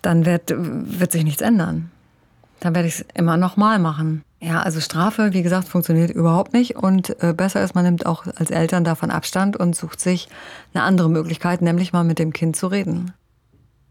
dann 0.03 0.27
wird, 0.27 0.53
wird 0.57 1.13
sich 1.13 1.25
nichts 1.25 1.43
ändern. 1.43 1.91
Dann 2.61 2.75
werde 2.75 2.89
ich 2.89 3.01
es 3.01 3.07
immer 3.15 3.37
nochmal 3.37 3.79
machen. 3.79 4.25
Ja, 4.41 4.61
also 4.61 4.81
Strafe, 4.81 5.33
wie 5.33 5.43
gesagt, 5.43 5.69
funktioniert 5.69 6.11
überhaupt 6.11 6.53
nicht. 6.53 6.77
Und 6.77 7.23
äh, 7.23 7.33
besser 7.33 7.63
ist, 7.63 7.75
man 7.75 7.85
nimmt 7.85 8.07
auch 8.07 8.27
als 8.27 8.51
Eltern 8.51 8.83
davon 8.83 9.11
Abstand 9.11 9.57
und 9.57 9.77
sucht 9.77 10.01
sich 10.01 10.29
eine 10.75 10.83
andere 10.83 11.09
Möglichkeit, 11.09 11.63
nämlich 11.63 11.93
mal 11.93 12.03
mit 12.03 12.19
dem 12.19 12.33
Kind 12.33 12.57
zu 12.57 12.67
reden. 12.67 13.13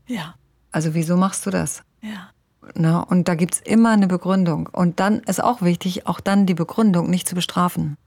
Ja. 0.07 0.35
Also 0.71 0.93
wieso 0.93 1.15
machst 1.15 1.45
du 1.45 1.51
das? 1.51 1.83
Ja. 2.01 2.29
Na, 2.75 3.01
und 3.01 3.27
da 3.27 3.36
gibt 3.36 3.55
es 3.55 3.60
immer 3.62 3.91
eine 3.91 4.07
Begründung. 4.07 4.67
Und 4.71 4.99
dann 4.99 5.19
ist 5.19 5.43
auch 5.43 5.62
wichtig, 5.62 6.07
auch 6.07 6.19
dann 6.19 6.45
die 6.45 6.53
Begründung 6.53 7.10
nicht 7.10 7.27
zu 7.27 7.36
bestrafen. 7.36 7.97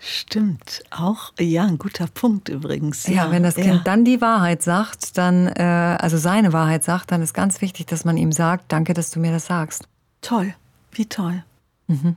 Stimmt, 0.00 0.84
auch 0.90 1.32
ja, 1.40 1.64
ein 1.64 1.78
guter 1.78 2.06
Punkt 2.06 2.48
übrigens. 2.48 3.06
Ja, 3.08 3.14
ja 3.14 3.30
wenn 3.32 3.42
das 3.42 3.56
Kind 3.56 3.66
ja. 3.66 3.80
dann 3.84 4.04
die 4.04 4.20
Wahrheit 4.20 4.62
sagt, 4.62 5.18
dann, 5.18 5.48
äh, 5.48 5.96
also 6.00 6.16
seine 6.18 6.52
Wahrheit 6.52 6.84
sagt, 6.84 7.10
dann 7.10 7.20
ist 7.20 7.34
ganz 7.34 7.60
wichtig, 7.60 7.86
dass 7.86 8.04
man 8.04 8.16
ihm 8.16 8.30
sagt, 8.30 8.66
danke, 8.68 8.94
dass 8.94 9.10
du 9.10 9.18
mir 9.18 9.32
das 9.32 9.46
sagst. 9.46 9.88
Toll, 10.20 10.54
wie 10.92 11.06
toll. 11.06 11.42
Mhm. 11.88 12.16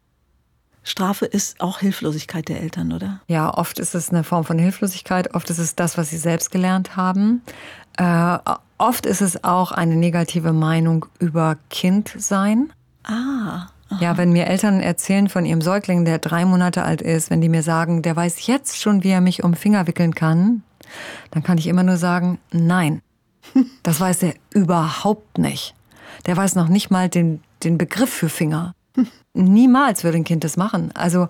Strafe 0.83 1.25
ist 1.25 1.61
auch 1.61 1.79
Hilflosigkeit 1.79 2.47
der 2.49 2.61
Eltern, 2.61 2.91
oder? 2.91 3.21
Ja, 3.27 3.53
oft 3.53 3.77
ist 3.77 3.93
es 3.93 4.09
eine 4.09 4.23
Form 4.23 4.45
von 4.45 4.57
Hilflosigkeit, 4.57 5.35
oft 5.35 5.49
ist 5.49 5.59
es 5.59 5.75
das, 5.75 5.97
was 5.97 6.09
sie 6.09 6.17
selbst 6.17 6.51
gelernt 6.51 6.95
haben. 6.95 7.43
Äh, 7.97 8.37
oft 8.77 9.05
ist 9.05 9.21
es 9.21 9.43
auch 9.43 9.71
eine 9.71 9.95
negative 9.95 10.53
Meinung 10.53 11.05
über 11.19 11.57
Kindsein. 11.69 12.73
Ah. 13.03 13.67
Ja, 13.99 14.17
wenn 14.17 14.31
mir 14.31 14.47
Eltern 14.47 14.79
erzählen 14.79 15.27
von 15.27 15.45
ihrem 15.45 15.61
Säugling, 15.61 16.05
der 16.05 16.17
drei 16.17 16.45
Monate 16.45 16.83
alt 16.83 17.01
ist, 17.01 17.29
wenn 17.29 17.41
die 17.41 17.49
mir 17.49 17.61
sagen, 17.61 18.01
der 18.01 18.15
weiß 18.15 18.47
jetzt 18.47 18.79
schon, 18.79 19.03
wie 19.03 19.09
er 19.09 19.21
mich 19.21 19.43
um 19.43 19.53
Finger 19.53 19.85
wickeln 19.85 20.15
kann, 20.15 20.63
dann 21.31 21.43
kann 21.43 21.57
ich 21.57 21.67
immer 21.67 21.83
nur 21.83 21.97
sagen, 21.97 22.39
nein, 22.51 23.01
das 23.83 23.99
weiß 23.99 24.23
er 24.23 24.33
überhaupt 24.51 25.37
nicht. 25.37 25.75
Der 26.25 26.37
weiß 26.37 26.55
noch 26.55 26.69
nicht 26.69 26.89
mal 26.89 27.09
den, 27.09 27.41
den 27.63 27.77
Begriff 27.77 28.09
für 28.09 28.29
Finger. 28.29 28.73
Niemals 29.33 30.03
würde 30.03 30.17
ein 30.17 30.23
Kind 30.23 30.43
das 30.43 30.57
machen. 30.57 30.91
Also, 30.93 31.27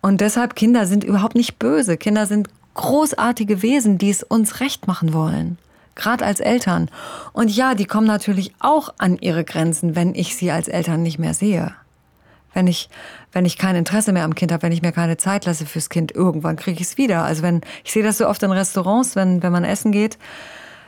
und 0.00 0.20
deshalb, 0.20 0.56
Kinder 0.56 0.86
sind 0.86 1.04
überhaupt 1.04 1.34
nicht 1.34 1.58
böse. 1.58 1.96
Kinder 1.96 2.26
sind 2.26 2.48
großartige 2.74 3.62
Wesen, 3.62 3.98
die 3.98 4.10
es 4.10 4.22
uns 4.22 4.60
recht 4.60 4.86
machen 4.86 5.12
wollen 5.12 5.58
gerade 5.94 6.24
als 6.24 6.40
Eltern. 6.40 6.90
Und 7.32 7.54
ja, 7.54 7.74
die 7.74 7.84
kommen 7.84 8.06
natürlich 8.06 8.52
auch 8.58 8.94
an 8.98 9.18
ihre 9.18 9.44
Grenzen, 9.44 9.94
wenn 9.94 10.14
ich 10.14 10.36
sie 10.36 10.50
als 10.50 10.68
Eltern 10.68 11.02
nicht 11.02 11.18
mehr 11.18 11.34
sehe. 11.34 11.74
Wenn 12.52 12.66
ich, 12.66 12.88
wenn 13.32 13.44
ich 13.44 13.58
kein 13.58 13.76
Interesse 13.76 14.12
mehr 14.12 14.24
am 14.24 14.34
Kind 14.34 14.50
habe, 14.50 14.64
wenn 14.64 14.72
ich 14.72 14.82
mir 14.82 14.92
keine 14.92 15.16
Zeit 15.16 15.46
lasse 15.46 15.66
fürs 15.66 15.88
Kind, 15.88 16.12
irgendwann 16.12 16.56
kriege 16.56 16.80
ich 16.80 16.86
es 16.88 16.98
wieder. 16.98 17.22
Also 17.22 17.42
wenn, 17.42 17.60
ich 17.84 17.92
sehe 17.92 18.02
das 18.02 18.18
so 18.18 18.26
oft 18.26 18.42
in 18.42 18.50
Restaurants, 18.50 19.14
wenn, 19.14 19.42
wenn 19.42 19.52
man 19.52 19.62
essen 19.62 19.92
geht, 19.92 20.18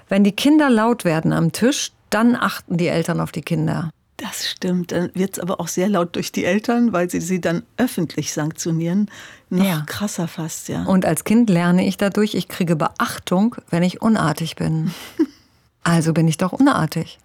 wenn 0.09 0.25
die 0.25 0.33
Kinder 0.33 0.69
laut 0.69 1.05
werden 1.05 1.33
am 1.33 1.53
Tisch, 1.53 1.93
dann 2.11 2.35
achten 2.35 2.79
die 2.79 2.89
Eltern 2.89 3.21
auf 3.21 3.33
die 3.33 3.43
Kinder. 3.43 3.91
Das 4.23 4.49
stimmt. 4.49 4.93
Dann 4.93 5.11
wird 5.15 5.35
es 5.35 5.39
aber 5.41 5.59
auch 5.59 5.67
sehr 5.67 5.89
laut 5.89 6.15
durch 6.15 6.31
die 6.31 6.45
Eltern, 6.45 6.93
weil 6.93 7.11
sie 7.11 7.21
sie 7.21 7.41
dann 7.41 7.65
öffentlich 7.77 8.33
sanktionieren. 8.33 9.11
Noch 9.51 9.65
ja. 9.65 9.83
krasser 9.87 10.29
fast, 10.29 10.69
ja. 10.69 10.85
Und 10.85 11.05
als 11.05 11.25
Kind 11.25 11.51
lerne 11.51 11.85
ich 11.85 11.97
dadurch, 11.97 12.37
ich 12.37 12.47
kriege 12.47 12.77
Beachtung, 12.77 13.57
wenn 13.69 13.83
ich 13.83 14.01
unartig 14.01 14.55
bin. 14.55 14.93
also 15.83 16.13
bin 16.13 16.29
ich 16.29 16.39
doch 16.39 16.53
unartig. 16.53 17.19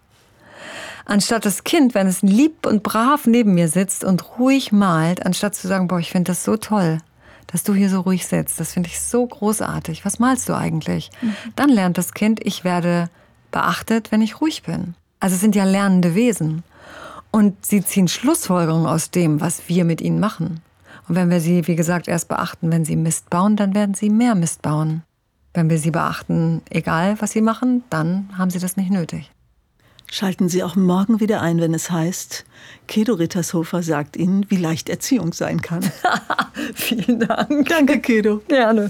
Anstatt 1.06 1.46
das 1.46 1.64
Kind, 1.64 1.94
wenn 1.94 2.08
es 2.08 2.24
lieb 2.24 2.66
und 2.66 2.82
brav 2.82 3.28
neben 3.28 3.54
mir 3.54 3.68
sitzt 3.68 4.04
und 4.04 4.40
ruhig 4.40 4.72
malt, 4.72 5.24
anstatt 5.24 5.54
zu 5.54 5.68
sagen, 5.68 5.88
boah, 5.88 6.00
ich 6.00 6.10
finde 6.10 6.32
das 6.32 6.44
so 6.44 6.58
toll, 6.58 6.98
dass 7.46 7.62
du 7.62 7.76
hier 7.76 7.92
so 7.92 8.02
ruhig 8.02 8.26
sitzt, 8.26 8.60
das 8.60 8.74
finde 8.74 8.90
ich 8.90 9.00
so 9.00 9.26
großartig. 9.26 10.04
Was 10.04 10.18
malst 10.18 10.50
du 10.50 10.56
eigentlich? 10.56 11.12
Mhm. 11.22 11.36
Dann 11.56 11.70
lernt 11.70 12.00
das 12.00 12.14
Kind, 12.14 12.44
ich 12.44 12.64
werde 12.64 13.10
beachtet, 13.52 14.12
wenn 14.12 14.24
ich 14.24 14.42
ruhig 14.42 14.64
bin. 14.64 14.96
Also 15.20 15.36
es 15.36 15.42
sind 15.42 15.56
ja 15.56 15.64
lernende 15.64 16.16
Wesen. 16.16 16.64
Und 17.38 17.64
sie 17.64 17.86
ziehen 17.86 18.08
Schlussfolgerungen 18.08 18.88
aus 18.88 19.12
dem, 19.12 19.42
was 19.42 19.70
wir 19.70 19.86
mit 19.86 20.02
ihnen 20.02 20.20
machen. 20.20 20.60
Und 21.08 21.14
wenn 21.14 21.30
wir 21.30 21.40
sie, 21.40 21.68
wie 21.68 21.76
gesagt, 21.76 22.08
erst 22.08 22.30
beachten, 22.30 22.72
wenn 22.72 22.84
sie 22.84 22.96
Mist 22.96 23.30
bauen, 23.30 23.56
dann 23.56 23.76
werden 23.76 23.94
sie 23.94 24.10
mehr 24.10 24.34
Mist 24.34 24.64
bauen. 24.64 25.04
Wenn 25.54 25.70
wir 25.70 25.78
sie 25.78 25.92
beachten, 25.92 26.64
egal 26.72 27.16
was 27.20 27.34
sie 27.34 27.42
machen, 27.42 27.84
dann 27.92 28.28
haben 28.40 28.50
sie 28.50 28.58
das 28.58 28.76
nicht 28.76 28.90
nötig. 28.90 29.30
Schalten 30.10 30.50
Sie 30.50 30.64
auch 30.64 30.76
morgen 30.76 31.20
wieder 31.20 31.42
ein, 31.42 31.60
wenn 31.60 31.74
es 31.76 31.92
heißt, 31.92 32.46
Kedo 32.88 33.14
Rittershofer 33.14 33.84
sagt 33.84 34.16
Ihnen, 34.16 34.50
wie 34.50 34.56
leicht 34.56 34.90
Erziehung 34.90 35.34
sein 35.34 35.62
kann. 35.62 35.84
Vielen 36.74 37.20
Dank. 37.20 37.68
Danke, 37.68 38.00
Kedo. 38.00 38.42
Gerne. 38.48 38.82